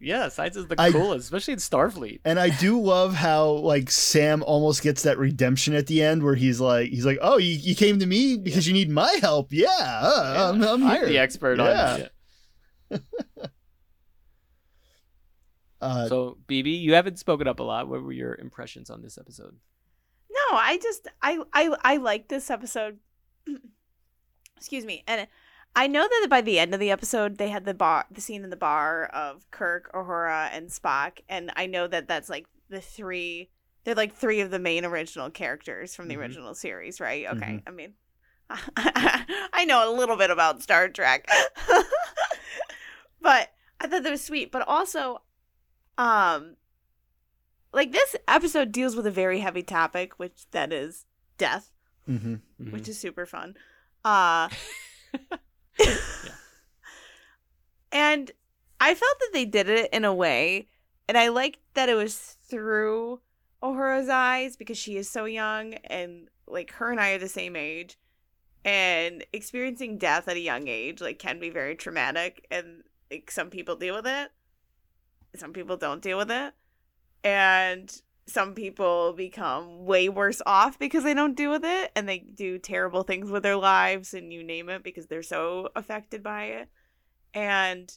[0.00, 2.20] Yeah, science is the I- coolest, especially in Starfleet.
[2.24, 6.34] And I do love how like Sam almost gets that redemption at the end where
[6.34, 9.48] he's like he's like, "Oh, you, you came to me because you need my help."
[9.50, 11.06] Yeah, uh, I'm, I'm here.
[11.06, 11.94] the expert Yeah.
[11.94, 12.08] on.
[15.80, 17.88] Uh, So, BB, you haven't spoken up a lot.
[17.88, 19.56] What were your impressions on this episode?
[20.30, 22.98] No, I just I I I like this episode.
[24.56, 25.26] Excuse me, and
[25.76, 28.44] I know that by the end of the episode they had the bar, the scene
[28.44, 32.80] in the bar of Kirk, Uhura, and Spock, and I know that that's like the
[32.80, 33.50] three.
[33.84, 36.18] They're like three of the main original characters from the Mhm.
[36.20, 37.26] original series, right?
[37.26, 37.62] Okay, Mhm.
[37.66, 37.94] I mean,
[39.52, 41.28] I know a little bit about Star Trek.
[43.24, 43.50] but
[43.80, 44.52] I thought that was sweet.
[44.52, 45.22] But also,
[45.98, 46.54] um,
[47.72, 51.06] like this episode deals with a very heavy topic, which that is
[51.38, 51.72] death,
[52.08, 52.34] Mm-hmm.
[52.62, 52.72] Mhm.
[52.72, 53.56] which is super fun.
[54.04, 54.48] Uh,
[57.92, 58.30] and
[58.80, 60.68] I felt that they did it in a way,
[61.08, 63.20] and I liked that it was through
[63.62, 67.56] Uhura's eyes because she is so young, and like her and I are the same
[67.56, 67.98] age,
[68.64, 73.50] and experiencing death at a young age like can be very traumatic, and like some
[73.50, 74.30] people deal with it,
[75.36, 76.54] some people don't deal with it,
[77.22, 77.90] and
[78.26, 82.58] some people become way worse off because they don't deal with it and they do
[82.58, 86.68] terrible things with their lives and you name it because they're so affected by it.
[87.34, 87.92] And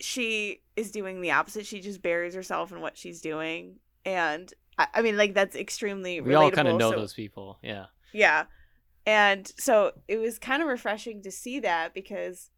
[0.00, 1.66] she is doing the opposite.
[1.66, 3.76] She just buries herself in what she's doing.
[4.04, 7.58] And I, I mean, like, that's extremely We all kind of know so- those people.
[7.62, 7.86] Yeah.
[8.12, 8.46] yeah.
[9.06, 12.50] And so it was kind of refreshing to see that because,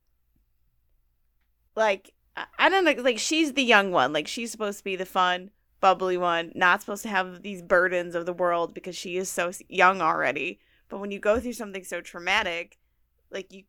[1.77, 4.13] like, I- don't know, like, she's the young one.
[4.13, 5.51] Like, she's supposed to be the fun,
[5.81, 9.53] bubbly one, not supposed to have these burdens of the world because she is so
[9.69, 10.61] young already.
[10.89, 12.79] But when you go through something so traumatic,
[13.31, 13.65] like, you,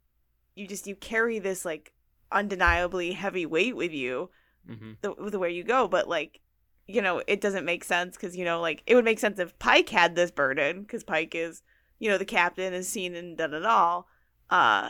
[0.56, 1.94] you just, you carry this, like,
[2.32, 4.30] undeniably heavy weight with you
[4.68, 6.42] hmm the, the way you go but like
[6.88, 9.58] you know it doesn't make sense because you know like it would make sense if
[9.60, 11.62] pike had this burden because pike is
[12.00, 14.08] you know the captain is seen and done it all
[14.50, 14.90] uh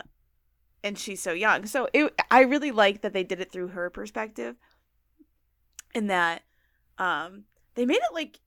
[0.86, 3.90] and she's so young so it i really like that they did it through her
[3.90, 4.56] perspective
[5.94, 6.42] and that
[6.98, 8.40] um they made it like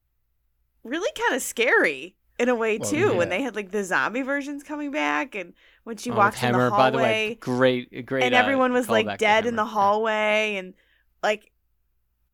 [0.84, 4.22] really kind of scary in a way Well, too when they had like the zombie
[4.22, 8.06] versions coming back and when she Oh, walks in the hallway by the way, great,
[8.06, 8.24] great.
[8.24, 9.70] and uh, everyone was like dead in the Hemmer.
[9.72, 10.74] hallway and
[11.22, 11.52] like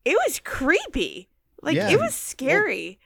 [0.06, 1.30] it was creepy
[1.64, 1.90] like Yeah.
[1.90, 3.00] it was scary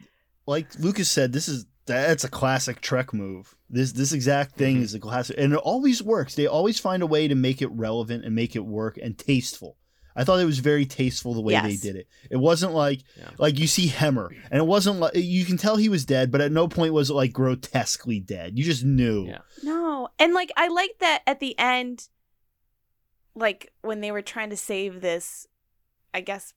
[0.46, 3.56] Like Lucas said, this is that's a classic Trek move.
[3.70, 4.84] This this exact thing Mhm.
[4.84, 6.36] is a classic, and it always works.
[6.36, 9.76] They always find a way to make it relevant and make it work and tasteful.
[10.16, 12.08] I thought it was very tasteful the way they did it.
[12.30, 13.30] It wasn't like Yeah.
[13.38, 16.42] like you see Hemmer, and it wasn't like you can tell he was dead, but
[16.42, 18.58] at no point was it like grotesquely dead.
[18.58, 19.28] You just knew.
[19.28, 19.40] Yeah.
[19.64, 22.08] no and like i like that at the end
[23.36, 25.48] like when they were trying to save this
[26.14, 26.54] i guess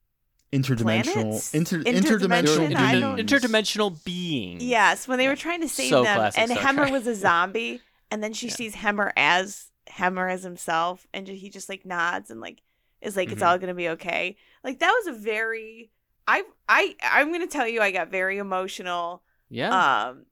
[0.53, 1.55] Interdimensional, Planets?
[1.55, 2.69] inter, Interdimension?
[2.69, 3.31] interdimensional, I Inter- don't- beings.
[3.33, 4.63] interdimensional beings.
[4.63, 5.31] yes when they Yeah.
[5.31, 6.93] were trying to save So them and Star hemmer Trek.
[6.93, 7.81] was a zombie
[8.11, 8.55] and then she Yeah.
[8.55, 12.61] sees hemmer as hemmer as himself and he just like nods and like
[13.01, 13.47] is like it's Mhm.
[13.47, 15.91] all gonna be okay like that was a very
[16.29, 20.09] i i i'm gonna tell you i got very emotional Yeah.
[20.09, 20.27] um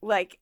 [0.00, 0.38] like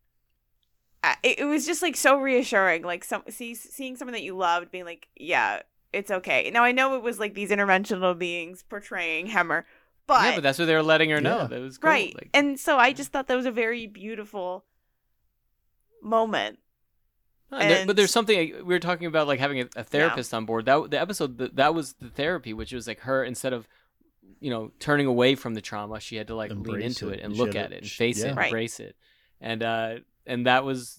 [1.04, 4.36] I, it, it was just like so reassuring like some see, seeing someone that you
[4.36, 5.62] loved being like yeah
[5.92, 9.64] it's okay now i know it was like these interventional beings portraying hemmer
[10.08, 11.42] but, yeah, but that's what they were letting her know.
[11.42, 11.46] Yeah.
[11.46, 11.90] That was cool.
[11.90, 14.64] right Like, and so i just thought that was a very beautiful
[16.02, 16.58] moment
[17.50, 20.32] No, and there- but there's something we were talking about, like having a, a therapist
[20.34, 20.64] on board.
[20.66, 23.68] That the episode that, that was the therapy, which was like her instead of,
[24.40, 27.20] you know, turning away from the trauma, she had to like lean into it.
[27.20, 28.30] it and She look at to- it and face yeah.
[28.32, 28.46] it, Right.
[28.46, 28.96] embrace it,
[29.40, 30.98] and uh, and that was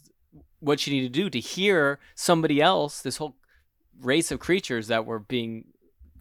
[0.59, 3.35] what she needed to do to hear somebody else, this whole
[4.01, 5.65] race of creatures that were being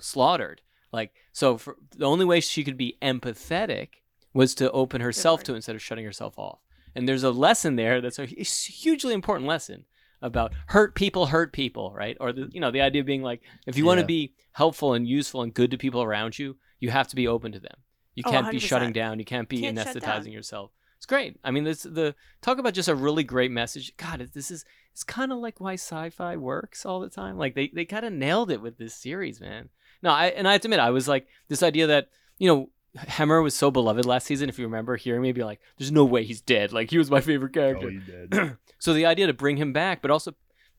[0.00, 0.60] slaughtered.
[0.92, 3.88] Like so, for, the only way she could be empathetic
[4.34, 6.58] was to open herself to it instead of shutting herself off.
[6.94, 9.86] And there's a lesson there that's a hugely important lesson
[10.20, 12.16] about hurt people hurt people, right?
[12.20, 14.94] Or the you know the idea of being like if you want to be helpful
[14.94, 17.76] and useful and good to people around you, you have to be open to them.
[18.14, 19.18] You Oh, can't be shutting down.
[19.18, 20.70] You can't be Can't anesthetizing yourself.
[21.02, 21.36] It's great.
[21.42, 23.92] I mean, this the talk about just a really great message.
[23.96, 27.36] God, this is it's kind of like why sci-fi works all the time.
[27.36, 29.70] Like they they kind of nailed it with this series, man.
[30.00, 32.06] No, I and I have to admit, I was like this idea that
[32.38, 34.48] you know Hemmer was so beloved last season.
[34.48, 37.10] If you remember hearing me be like, "There's no way he's dead." Like he was
[37.10, 37.86] my favorite oh, character.
[37.88, 38.56] Oh, you did.
[38.78, 40.34] so the idea to bring him back, but also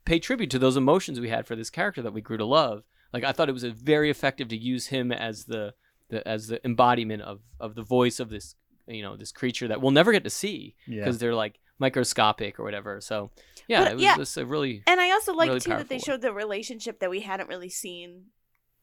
[0.05, 2.83] pay tribute to those emotions we had for this character that we grew to love.
[3.11, 5.73] Like I thought it was a very effective to use him as the,
[6.07, 8.55] the as the embodiment of of the voice of this
[8.87, 11.01] you know this creature that we'll never get to see Yeah.
[11.01, 13.01] because they're like microscopic or whatever.
[13.01, 13.31] So
[13.67, 14.17] yeah, But, it was yeah.
[14.17, 16.99] just a really and i also like really too that they powerful showed the relationship
[16.99, 18.25] that we hadn't really seen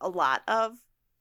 [0.00, 0.72] a lot of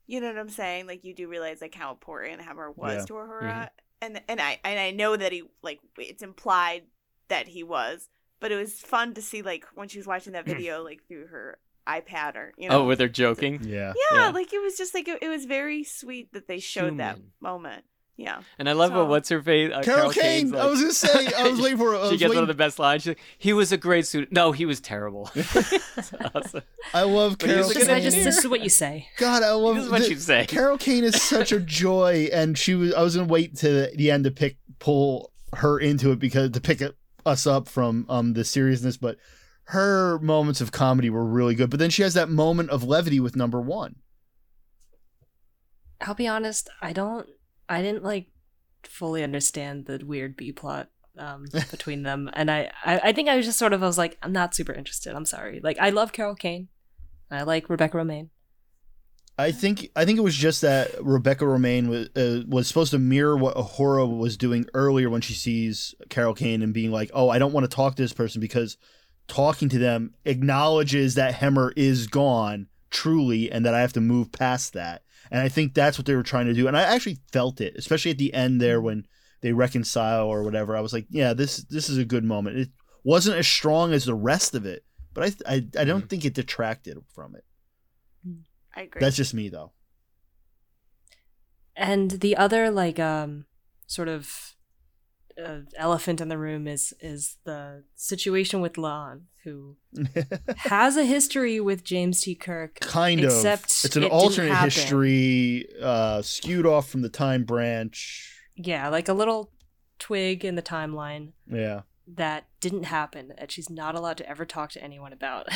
[0.08, 3.06] you know what i'm saying like you do realize like how important hemmer was Yeah.
[3.06, 3.70] to her Mhm.
[4.02, 6.84] and and i and i know that he like it's implied
[7.28, 8.08] that he was
[8.40, 11.28] but it was fun to see like when she was watching that video like through
[11.28, 13.60] her ipad or you know oh, where they're joking.
[13.64, 13.94] yeah.
[14.12, 14.30] yeah, yeah.
[14.30, 17.84] like it was just like it, it was very sweet that they showed that moment
[18.22, 19.72] yeah And I love So- what what's her face.
[19.74, 20.60] Uh, Carol Kane's Kane.
[20.60, 21.28] I was gonna say.
[21.38, 21.96] I was waiting for.
[21.96, 23.04] I she was gets one of the best lines.
[23.04, 24.32] She's like, he was a great student.
[24.34, 25.32] No, he was terrible.
[26.36, 26.62] Awesome.
[26.94, 27.98] I love But Carol was a This, good Kane.
[28.00, 28.26] is- engineer.
[28.26, 29.08] this is what you say.
[29.18, 30.46] God, I love This is what the- you say.
[30.48, 32.94] Carol Kane is such a joy, and she was.
[32.94, 36.62] I was gonna wait to the end to pick pull her into it because to
[36.62, 36.96] pick it
[37.26, 39.18] us up from um the seriousness, but
[39.66, 41.70] her moments of comedy were really good.
[41.70, 43.96] But then she has that moment of levity with number one.
[46.02, 47.28] I'll be honest, I don't
[47.70, 48.28] I didn't like
[48.84, 52.30] fully understand the weird B plot um between them.
[52.34, 54.56] And I, I I think I was just sort of I was like, I'm not
[54.56, 55.16] super interested.
[55.16, 55.62] I'm sorry.
[55.64, 56.68] Like I love Carol Kane.
[57.32, 58.30] I like Rebecca Romijn.
[59.40, 63.00] I think I think it was just that Rebecca Romijn was uh, was supposed to
[63.00, 67.30] mirror what Uhura was doing earlier when she sees Carol Kane and being like, "Oh,
[67.30, 68.76] I don't want to talk to this person because
[69.30, 74.34] talking to them acknowledges that Hemmer is gone truly and that I have to move
[74.34, 76.68] past that." And I think that's what they were trying to do.
[76.68, 78.86] And I actually felt it, especially at the end there mm-hmm.
[78.86, 79.08] when
[79.42, 80.76] they reconcile or whatever.
[80.76, 82.70] I was like, "Yeah, this this is a good moment." It
[83.04, 86.08] wasn't as strong as the rest of it, but I I, I don't mm-hmm.
[86.08, 87.46] think it detracted from it.
[88.28, 88.42] Mm-hmm.
[88.76, 89.00] I agree.
[89.00, 89.72] That's just me though.
[91.76, 93.46] And the other like um
[93.88, 94.56] sort of
[95.44, 99.78] uh, elephant in the room is is the situation with La'an, who
[100.58, 102.36] has a history with James T.
[102.36, 102.80] Kirk.
[102.80, 108.34] kind Except of it's an it alternate history uh skewed off from the time branch
[108.56, 109.52] Yeah, like a little
[110.00, 111.82] twig in the timeline yeah
[112.16, 115.48] that didn't happen that she's not allowed to ever talk to anyone about,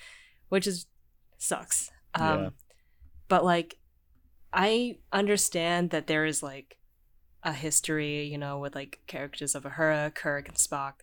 [0.48, 0.86] which is
[1.38, 1.90] sucks.
[2.14, 2.48] Um, Yeah.
[3.28, 3.78] But like,
[4.52, 6.76] I understand that there is like
[7.44, 10.94] a history, you know, with like characters of Uhura, Kirk, and Spock.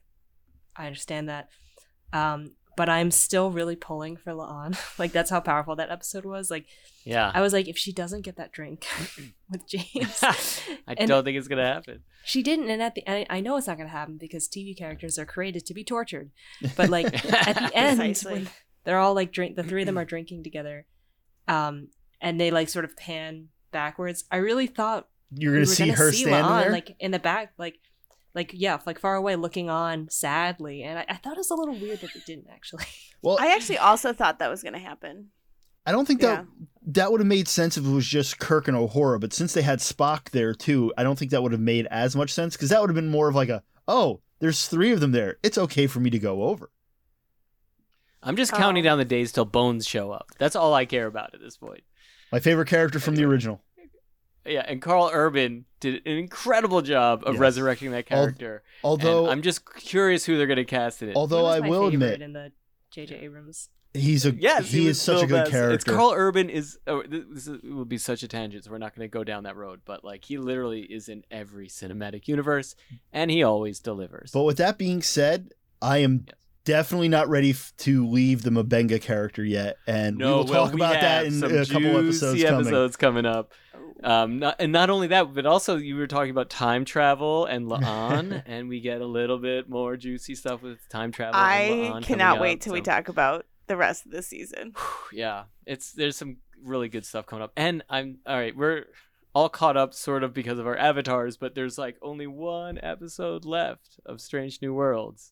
[0.75, 1.49] I understand that.
[2.13, 4.77] Um, but I'm still really pulling for La'an.
[4.99, 6.49] like that's how powerful that episode was.
[6.49, 6.65] Like
[7.03, 7.29] Yeah.
[7.33, 8.85] I was like, if she doesn't get that drink
[9.51, 10.23] with James,
[10.87, 12.03] I don't think it's gonna happen.
[12.23, 12.69] she didn't.
[12.69, 15.25] And at the end, I know it's not going to happen because TV characters are
[15.25, 16.31] created to be tortured.
[16.77, 17.07] But like
[17.47, 18.49] at the end, when
[18.85, 20.85] they're all like drink, the three of them are drinking together,
[21.49, 21.89] um,
[22.21, 24.23] and they like sort of pan backwards.
[24.31, 27.11] I really thought you're gonna were see gonna her see standing La'an, there like in
[27.11, 27.79] the back, like.
[28.35, 31.55] Like yeah, like far away, looking on sadly, and I, I thought it was a
[31.55, 32.85] little weird that they didn't actually.
[33.23, 35.29] well I actually also thought that was going to happen.
[35.87, 36.45] i don't think that
[36.85, 39.63] that would have made sense if it was just kirk and Uhura, but since they
[39.63, 42.69] had spock there too i don't think that would have made as much sense because
[42.69, 45.57] that would have been more of like a oh there's three of them there it's
[45.57, 46.69] okay for me to go over
[48.21, 48.85] I'm just counting Oh.
[48.85, 50.27] down the days till Bones show up.
[50.37, 51.81] That's all I care about at this point.
[52.31, 53.63] my favorite character from the original
[54.45, 57.39] Yeah, and Karl Urban did an incredible job of Yes.
[57.41, 58.63] resurrecting that Al- character.
[58.83, 61.15] although and I'm just curious who they're going to cast it in it.
[61.17, 62.51] although was i my will admit in the
[62.91, 63.15] J.J.
[63.15, 63.69] Abrams.
[63.93, 65.51] he's a yes, he, was is such a good best.
[65.51, 66.79] character It's Karl Urban is.
[66.87, 69.23] Oh, this this is- will be such a tangent, so we're not going to go
[69.23, 69.81] down that road.
[69.85, 72.75] But like, he literally is in every cinematic universe,
[73.13, 74.31] and he always delivers.
[74.31, 76.35] But with that being said, I am Yes.
[76.65, 80.73] Definitely not ready f- to leave the M'Benga character yet, and we will well, talk
[80.73, 82.61] about that in a couple episodes juicy coming.
[82.61, 83.53] episodes coming up.
[84.03, 87.65] Um, not, and not only that, but also you were talking about time travel and
[87.69, 91.35] La'an, and we get a little bit more juicy stuff with time travel.
[91.35, 94.73] I La'an cannot wait up, till we talk about the rest of the season.
[95.13, 98.85] yeah it's there's some really good stuff coming up and i'm all right we're
[99.33, 103.45] all caught up sort of because of our avatars but there's like only one episode
[103.45, 105.31] left of strange new worlds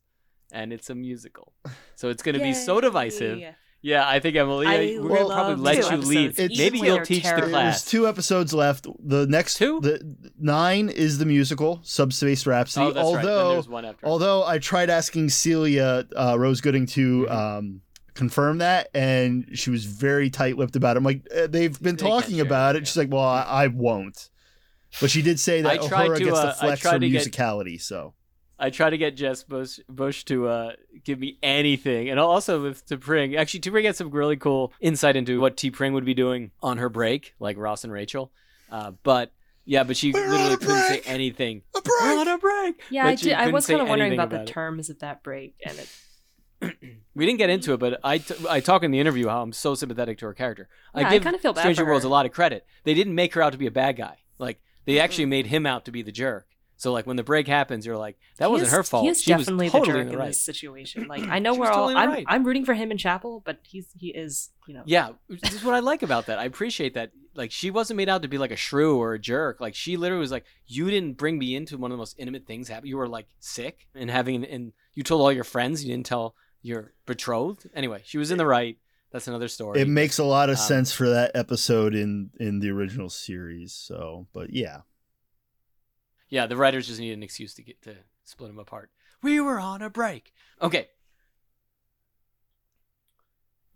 [0.52, 1.54] and it's a musical
[1.96, 3.42] so it's going to be so divisive
[3.82, 6.08] yeah i think emily I we're going to probably let you episodes.
[6.08, 7.60] lead It's- maybe you'll teach they're the terrible.
[7.60, 8.88] There's two episodes left.
[9.00, 9.80] The next Two?
[9.82, 12.88] the nine is the musical Subspace Rhapsody.
[12.88, 16.86] oh that's right then although there's one although I tried asking Celia uh, Rose Gooding
[16.88, 17.32] to Mm-hmm.
[17.36, 17.82] um,
[18.16, 20.98] confirm that, and she was very tight-lipped about it.
[20.98, 22.88] I'm like, uh, they've been They talking share about it, it.
[22.88, 24.32] She's like, well, I, I won't.
[25.00, 27.04] But she did say that I tried Uhura to, gets uh, to I flex tried
[27.04, 27.80] her get- musicality.
[27.80, 28.16] So
[28.60, 30.72] I try to get Jess Bush, Bush to uh,
[31.04, 33.38] give me anything, and also with T'Pring.
[33.38, 36.90] Actually, T'Pring had some really cool insight into what T'Pring would be doing on her
[36.90, 38.32] break, like Ross and Rachel.
[38.72, 39.32] Uh, but
[39.66, 41.62] yeah, but she We're literally couldn't say anything.
[41.76, 42.82] a We're on a break.
[42.90, 43.34] Yeah, I did.
[43.34, 44.54] I was kind of wondering anything about, the about it.
[44.54, 46.78] terms of that break, and it,
[47.14, 49.54] We didn't get into it, but I, t- I talk in the interview how I'm
[49.54, 50.70] so sympathetic to her character.
[50.96, 52.66] Yeah, I I give kinda feel bad Stranger Worlds a lot of credit.
[52.84, 54.18] They didn't make her out to be a bad guy.
[54.40, 56.48] Like they actually made him out to be the jerk.
[56.80, 59.04] So like when the break happens, you're like, that he wasn't is- her fault.
[59.04, 61.08] He is she definitely was totally the in jerk the in this situation.
[61.08, 61.88] Like I know we're all.
[61.88, 62.26] totally I'm right.
[62.28, 64.84] I'm rooting for him in Chapel, but he's he is you know.
[64.86, 66.40] Yeah, this is what I like about that.
[66.40, 67.12] I appreciate that.
[67.34, 69.60] Like she wasn't made out to be like a shrew or a jerk.
[69.60, 72.46] Like she literally was like, "You didn't bring me into one of the most intimate
[72.48, 72.88] things happen.
[72.88, 75.84] You were like sick and having, and you told all your friends.
[75.84, 77.70] You didn't tell your betrothed.
[77.76, 78.78] Anyway, she was in the right.
[79.12, 79.80] That's another story.
[79.80, 83.74] it makes a lot of um, sense for that episode in in the original series.
[83.74, 84.82] So, but yeah,
[86.30, 88.90] yeah, the writers just need an excuse to get to split them apart.
[89.22, 90.34] We were on a break.
[90.62, 90.88] Okay.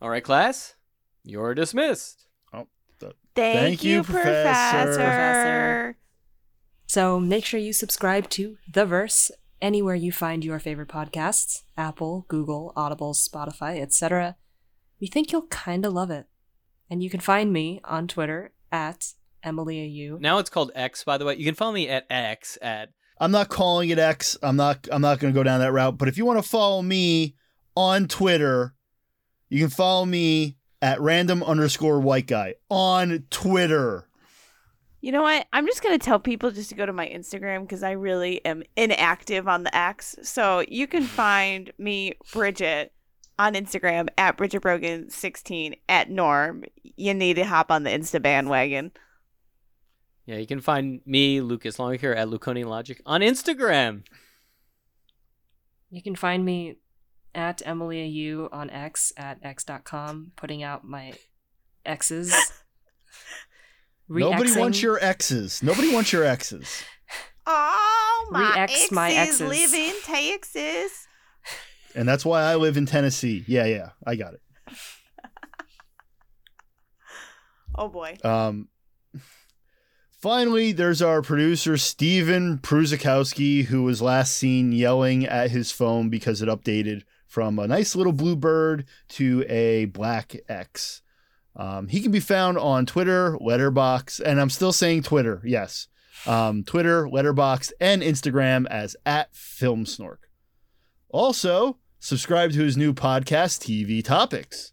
[0.02, 0.76] All right, class,
[1.24, 2.26] you're dismissed.
[2.54, 2.68] Oh,
[2.99, 4.95] thank, Thank you, you, Professor.
[4.95, 5.97] Professor.
[6.88, 9.32] So make sure you subscribe to The Verse
[9.62, 14.36] anywhere you find your favorite podcasts Apple, Google, Audible, Spotify, etc.
[14.99, 16.28] We think you'll kinda love it.
[16.89, 19.14] And you can find me on Twitter at
[19.46, 20.20] EmilyAU.
[20.20, 21.36] Now it's called X, by the way.
[21.36, 22.89] You can follow me at X at
[23.20, 24.38] I'm not calling it X.
[24.42, 26.48] I'm not I'm not going to go down that route, but if you want to
[26.48, 27.36] follow me
[27.76, 28.74] on Twitter,
[29.50, 34.08] you can follow me at random underscore white guy on Twitter.
[35.02, 35.48] You know what?
[35.52, 38.62] I'm just gonna tell people just to go to my Instagram because I really am
[38.76, 40.16] inactive on the X.
[40.22, 42.94] So you can find me, Bridget,
[43.39, 46.64] on Instagram at Bridget Brogan 16 at Norm.
[46.84, 48.92] You need to hop on the Insta bandwagon.
[50.26, 54.03] Yeah, you can find me, Lucas Longacre, at Luconian Logic on Instagram.
[55.89, 56.78] You can find me
[57.34, 61.13] at EmilyAU on X at x.com, putting out my
[61.86, 62.34] X's.
[64.09, 65.63] Nobody wants your X's.
[65.63, 66.84] Nobody wants your X's.
[67.47, 69.41] Oh, my Re-ex exes my exes.
[69.41, 71.07] live in Texas.
[71.95, 73.43] And that's why I live in Tennessee.
[73.47, 74.41] Yeah, yeah, I got it.
[77.74, 78.17] Oh boy.
[78.24, 78.67] Um,
[80.22, 86.41] finally, there's our producer, Steven Pruzakowski, who was last seen yelling at his phone because
[86.41, 91.01] it updated from a nice little blue bird to a black X.
[91.55, 95.88] Um, he can be found on Twitter, Letterboxd, and I'm still saying Twitter, yes.
[96.26, 100.17] Um, Twitter, Letterboxd, and Instagram as at FilmSnork.
[101.09, 104.72] Also, subscribe to his new podcast, TV Topics,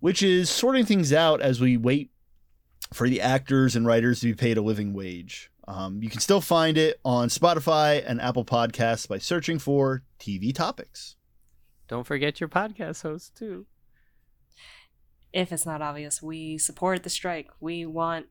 [0.00, 2.10] which is sorting things out as we wait
[2.92, 5.50] for the actors and writers to be paid a living wage.
[5.68, 10.54] Um, you can still find it on Spotify and Apple Podcasts by searching for TV
[10.54, 11.16] Topics.
[11.88, 13.66] Don't forget your podcast host, too.
[15.32, 17.48] If it's not obvious, we support the strike.
[17.60, 18.26] We want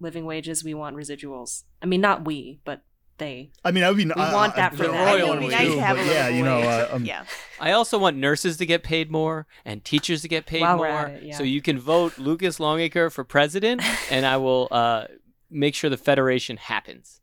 [0.00, 0.64] living wages.
[0.64, 1.62] We want residuals.
[1.80, 2.82] I mean, not we, but
[3.22, 3.50] they.
[3.64, 4.94] I mean, I mean, We I, want I- that for I- them.
[4.96, 6.58] I I Royal think want it'd be nice too, to have a yeah, you know,
[6.60, 7.24] uh, um, yeah.
[7.60, 10.86] I also want nurses to get paid more and teachers to get paid While more.
[10.86, 11.36] we're at it, yeah.
[11.36, 15.04] So you can vote Lucas Longacre for president, and I will uh,
[15.50, 17.20] make sure the federation happens.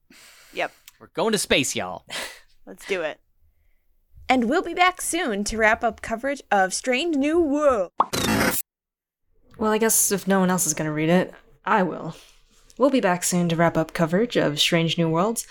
[0.54, 0.72] Yep.
[1.00, 2.06] We're going to space, y'all.
[2.66, 3.20] Let's do it.
[4.32, 7.91] And we'll be back soon to wrap up coverage of Strange New World.
[9.58, 11.34] Well, I guess if no one else is going to read it,
[11.66, 12.16] I will.
[12.78, 15.45] We'll be back soon to wrap up coverage of Strange New Worlds,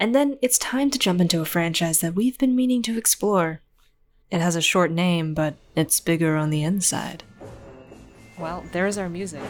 [0.00, 3.60] and then it's time to jump into a franchise that we've been meaning to explore.
[4.30, 7.24] It has a short name, but it's bigger on the inside.
[8.38, 9.42] Well, there's our music.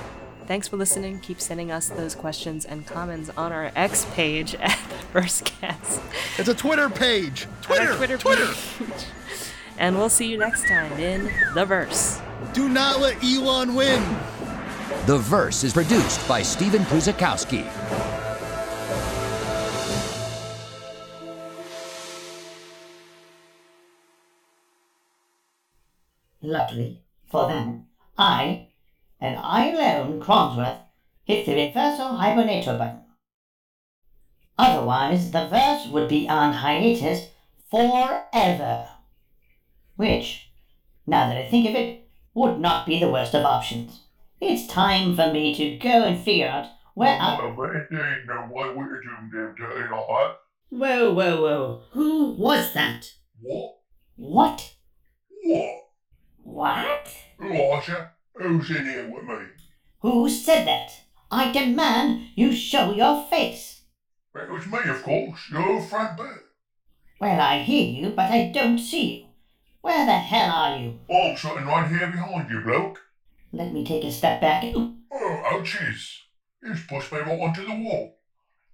[0.47, 1.21] Thanks for listening.
[1.21, 6.01] Keep sending us those questions and comments on our X page at the First Cast.
[6.39, 7.47] It's a Twitter page.
[7.61, 8.47] Twitter, Twitter, Twitter.
[8.47, 9.05] page.
[9.79, 12.19] and we'll see you next time in The Verse.
[12.55, 14.03] Do not let Elon win.
[15.05, 18.18] The Verse is produced by Steven Pruzakowski.
[26.41, 27.87] Luckily for them,
[28.17, 28.69] I,
[29.21, 30.79] and I alone, Cronsworth,
[31.25, 33.03] hit the reversal hibernator button.
[34.57, 37.29] Otherwise, the verse would be on hiatus
[37.71, 38.89] forever.
[39.97, 40.51] Which,
[41.07, 44.03] now that I think of it, would not be the worst of options.
[44.41, 47.39] It's time for me to go and figure out where I.
[47.39, 50.37] Well, but there ain't no way we could do them dirty like that.
[50.71, 51.83] Whoa, whoa, whoa.
[51.93, 53.13] Who was that?
[53.41, 53.79] What?
[54.17, 54.75] What?
[55.43, 55.88] What?
[56.59, 57.15] What?
[57.41, 59.47] Elijah, who's in here with me?
[60.01, 60.91] Who said that?
[61.31, 63.83] I demand you show your face.
[64.35, 66.47] It was me, of course, your friend Bert.
[67.21, 69.27] Well, I hear you, but I don't see you.
[69.83, 70.99] Where the hell are you?
[71.09, 73.03] I'm sitting right here behind you, bloke.
[73.53, 74.65] Let me take a step back.
[74.75, 76.23] Oh, ouchies.
[76.61, 78.19] You've pushed me right onto the wall.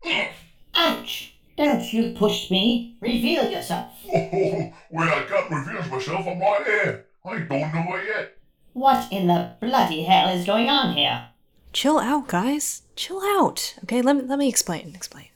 [0.74, 1.34] Ouch!
[1.58, 2.96] Don't you push me.
[3.02, 3.92] Reveal yourself.
[4.10, 7.06] Oh, well, I can't reveal myself, I'm right here.
[7.24, 8.36] I ain't gone nowhere yet.
[8.74, 11.28] What in the bloody hell is going on here?
[11.72, 12.82] Chill out, guys.
[12.96, 13.76] Chill out.
[13.84, 14.94] Okay, let me let me explain.
[14.94, 15.28] Explain.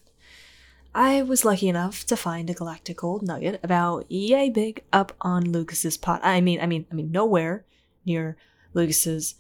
[0.95, 5.51] I was lucky enough to find a galactic gold nugget about yay big up on
[5.51, 6.21] Lucas's pot.
[6.23, 7.65] I mean, I mean, I mean, nowhere
[8.05, 8.37] near
[8.75, 9.37] Lucas's.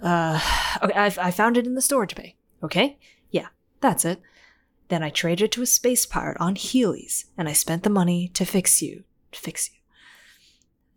[0.00, 0.40] Uh,
[0.82, 2.36] okay, I, I found it in the storage bay.
[2.62, 2.98] Okay,
[3.30, 3.48] yeah,
[3.80, 4.22] that's it.
[4.88, 8.44] Then I traded to a space pirate on Heelys, and I spent the money to
[8.44, 9.04] fix you.
[9.32, 9.78] To fix you.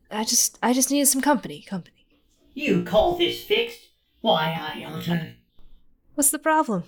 [0.10, 1.62] I just, I just needed some company.
[1.62, 2.06] Company.
[2.54, 3.88] You call this fixed?
[4.22, 5.34] Why, I ought to.
[6.16, 6.84] What's the problem?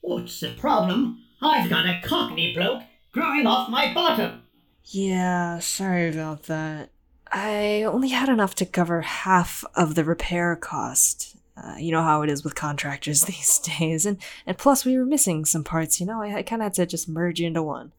[0.00, 1.22] What's the problem?
[1.42, 4.42] I've got a cockney bloke growing off my bottom.
[4.84, 6.90] Yeah, sorry about that.
[7.32, 11.36] I only had enough to cover half of the repair cost.
[11.56, 15.04] Uh, you know how it is with contractors these days, and and plus we were
[15.04, 16.00] missing some parts.
[16.00, 17.92] You know, I, I kind of had to just merge into one.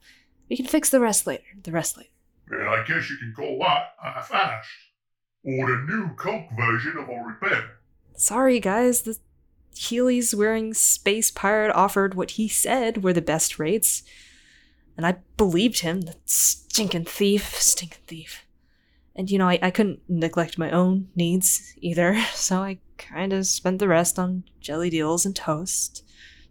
[0.49, 1.43] We can fix the rest later.
[1.63, 2.09] The rest later.
[2.51, 4.31] And I guess you can call that half-assed.
[4.33, 4.61] Uh,
[5.43, 7.77] or the new Coke version of a repair.
[8.15, 9.01] Sorry, guys.
[9.01, 9.17] The
[9.75, 14.03] Healy's wearing Space Pirate offered what he said were the best rates.
[14.97, 18.45] And I believed him, the stinking thief, stinking thief.
[19.15, 23.47] And you know, I, I couldn't neglect my own needs either, so I kind of
[23.47, 26.03] spent the rest on jelly deals and toast.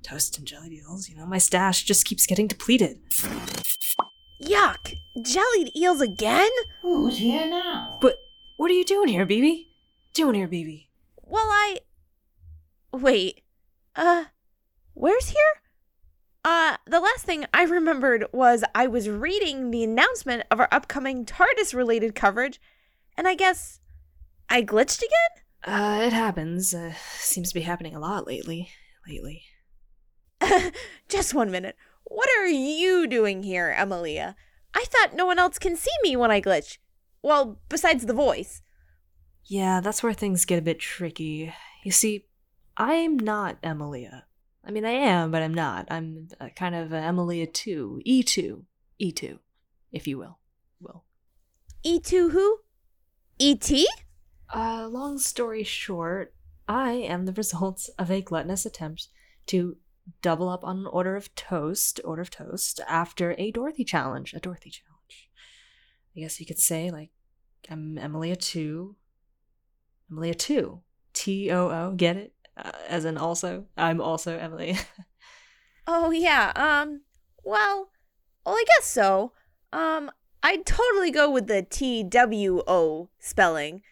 [0.02, 2.98] Toast and jelly deals, you know, my stash just keeps getting depleted.
[4.50, 4.96] Yuck!
[5.22, 6.50] Jellied eels again?
[6.82, 7.98] Who's here now?
[8.00, 8.16] But
[8.56, 9.66] what are you doing here, BB?
[10.12, 10.88] Doing here, BB?
[11.22, 11.78] Well, I.
[12.92, 13.42] Wait.
[13.94, 14.24] Uh,
[14.94, 15.62] where's here?
[16.44, 21.24] Uh, the last thing I remembered was I was reading the announcement of our upcoming
[21.24, 22.60] TARDIS related coverage,
[23.16, 23.78] and I guess
[24.48, 25.72] I glitched again?
[25.74, 26.74] Uh, it happens.
[26.74, 28.70] Uh, seems to be happening a lot lately.
[29.06, 29.42] Lately.
[31.08, 31.76] Just one minute.
[32.10, 34.34] What are you doing here, Emilia?
[34.74, 36.78] I thought no one else can see me when I glitch.
[37.22, 38.62] Well, besides the voice.
[39.44, 41.54] Yeah, that's where things get a bit tricky.
[41.84, 42.26] You see,
[42.76, 44.26] I'm not Emilia.
[44.64, 45.86] I mean, I am, but I'm not.
[45.88, 48.64] I'm a kind of a Emilia 2, E2,
[49.00, 49.38] E2,
[49.92, 50.40] if you will.
[50.80, 51.04] Will.
[51.86, 52.58] E2 E who?
[53.38, 53.86] E E.T.?
[54.52, 56.34] Uh, long story short,
[56.66, 59.06] I am the result of a gluttonous attempt
[59.46, 59.76] to
[60.22, 64.40] double up on an order of toast, order of toast, after a Dorothy challenge, a
[64.40, 65.30] Dorothy challenge.
[66.16, 67.10] I guess you could say, like,
[67.68, 68.96] I'm Emilia 2,
[70.10, 70.80] Emilia 2,
[71.12, 72.32] T O O, get it?
[72.56, 74.76] Uh, as in also, I'm also Emily.
[75.92, 77.00] Oh, yeah, um,
[77.42, 77.90] well,
[78.44, 79.32] well, I guess so.
[79.72, 83.82] Um, I'd totally go with the T W O spelling.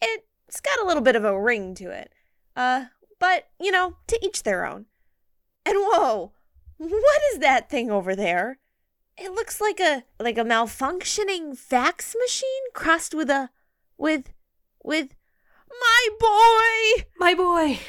[0.00, 2.12] It's got a little bit of a ring to it.
[2.54, 2.86] Uh,
[3.18, 4.86] but, you know, to each their own.
[5.68, 6.32] And whoa,
[6.78, 8.58] what is that thing over there?
[9.18, 13.50] It looks like a like a malfunctioning fax machine crossed with a
[13.98, 14.32] with
[14.82, 15.14] with
[15.68, 17.04] my boy.
[17.18, 17.80] My boy!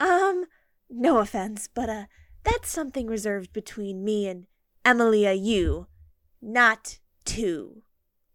[0.00, 0.46] Um,
[0.88, 2.04] no offense, but uh
[2.44, 4.46] that's something reserved between me and
[4.82, 5.86] Emilia you,
[6.40, 7.82] not two.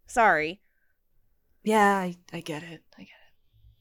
[0.06, 0.60] Sorry.
[1.64, 2.84] Yeah, I, I get it.
[2.96, 3.34] I get it.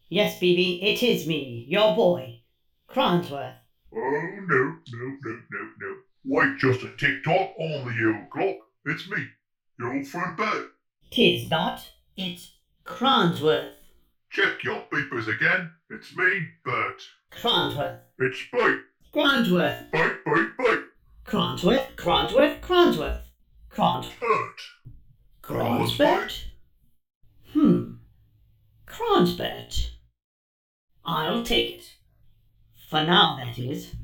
[0.09, 2.41] Yes, BB, it is me, your boy,
[2.89, 3.57] Cronsworth.
[3.95, 5.95] Oh, no, no, no, no, no.
[6.25, 8.57] Wait just a tick-tock on the old clock.
[8.85, 9.25] It's me,
[9.79, 10.71] your old friend Bert.
[11.11, 11.87] Tis not,
[12.17, 12.53] it's
[12.85, 13.71] Cronsworth.
[14.31, 15.71] Check your beepers again.
[15.89, 17.01] It's me, Bert.
[17.31, 17.99] Cronsworth.
[18.19, 18.79] It's Bite,
[19.13, 19.91] Cronsworth.
[19.91, 20.83] bite, bite, bite.
[21.25, 23.21] Cronsworth, Cronsworth, Cronsworth.
[25.41, 25.97] Crons.
[25.97, 26.45] Bert.
[27.53, 27.93] Hmm.
[28.87, 29.91] Cronsbert.
[31.03, 31.94] I'll take it.
[32.89, 33.95] For now, that is.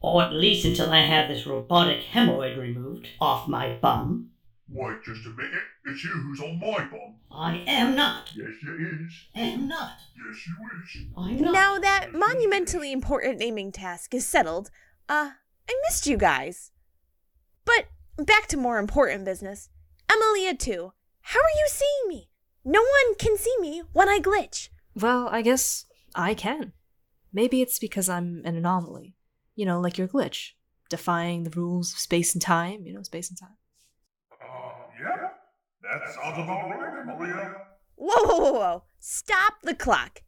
[0.00, 4.30] Or at least until I have this robotic hemorrhoid removed off my bum.
[4.70, 5.62] Wait just a minute.
[5.86, 7.14] It's you who's on my bum.
[7.30, 8.30] I am not.
[8.34, 9.12] Yes, you is.
[9.34, 9.98] Am not.
[10.16, 10.54] Yes, you
[10.84, 11.06] is.
[11.16, 11.52] I'm not.
[11.52, 14.70] Now that monumentally important naming task is settled,
[15.08, 15.30] uh,
[15.68, 16.70] I missed you guys.
[17.64, 17.86] But
[18.24, 19.70] back to more important business.
[20.12, 20.92] Emilia too.
[21.22, 22.30] How are you seeing me?
[22.64, 24.68] No one can see me when I glitch.
[24.94, 26.72] Well, I guess I can.
[27.32, 29.14] Maybe it's because I'm an anomaly.
[29.54, 30.52] You know, like your glitch,
[30.88, 33.56] defying the rules of space and time, you know, space and time.
[34.32, 34.70] Uh,
[35.00, 35.28] yeah.
[35.82, 37.56] That sounds about right, Emilia.
[37.96, 38.82] Whoa, whoa, whoa, whoa.
[39.00, 40.22] Stop the clock.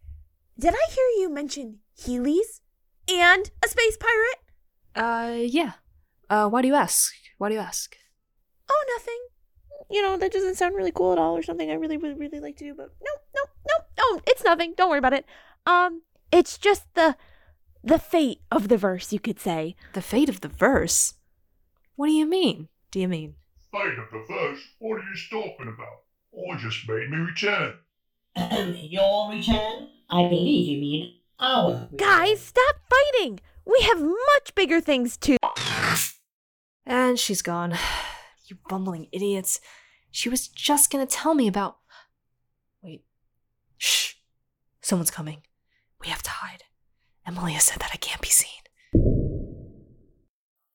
[0.59, 2.61] Did I hear you mention Heelys?
[3.09, 4.41] And a space pirate?
[4.95, 5.73] Uh, yeah.
[6.29, 7.13] Uh, why do you ask?
[7.39, 7.97] Why do you ask?
[8.71, 9.19] Oh, nothing.
[9.91, 12.39] You know, that doesn't sound really cool at all or something I really would really
[12.39, 13.85] like to do, but no, no, no,
[14.15, 14.75] no, it's nothing.
[14.77, 15.25] Don't worry about it.
[15.67, 17.17] Um, it's just the
[17.83, 19.75] the fate of the verse, you could say.
[19.95, 21.15] The fate of the verse?
[21.97, 22.69] What do you mean?
[22.91, 23.35] Do you mean?
[23.73, 24.61] Fate of the verse?
[24.79, 26.03] What are you talking about?
[26.35, 27.75] I just made me return.
[28.91, 29.89] Your return?
[30.11, 31.97] I believe you mean our return.
[31.97, 33.41] Guys, stop fighting.
[33.65, 35.37] We have much bigger things to
[36.87, 37.77] And she's gone.
[38.47, 39.61] You bumbling idiots.
[40.11, 41.77] She was just gonna tell me about.
[42.83, 43.05] Wait.
[43.79, 44.15] Shh.
[44.81, 45.43] Someone's coming.
[46.01, 46.65] We have to hide.
[47.27, 48.60] Emilia said that I can't be seen.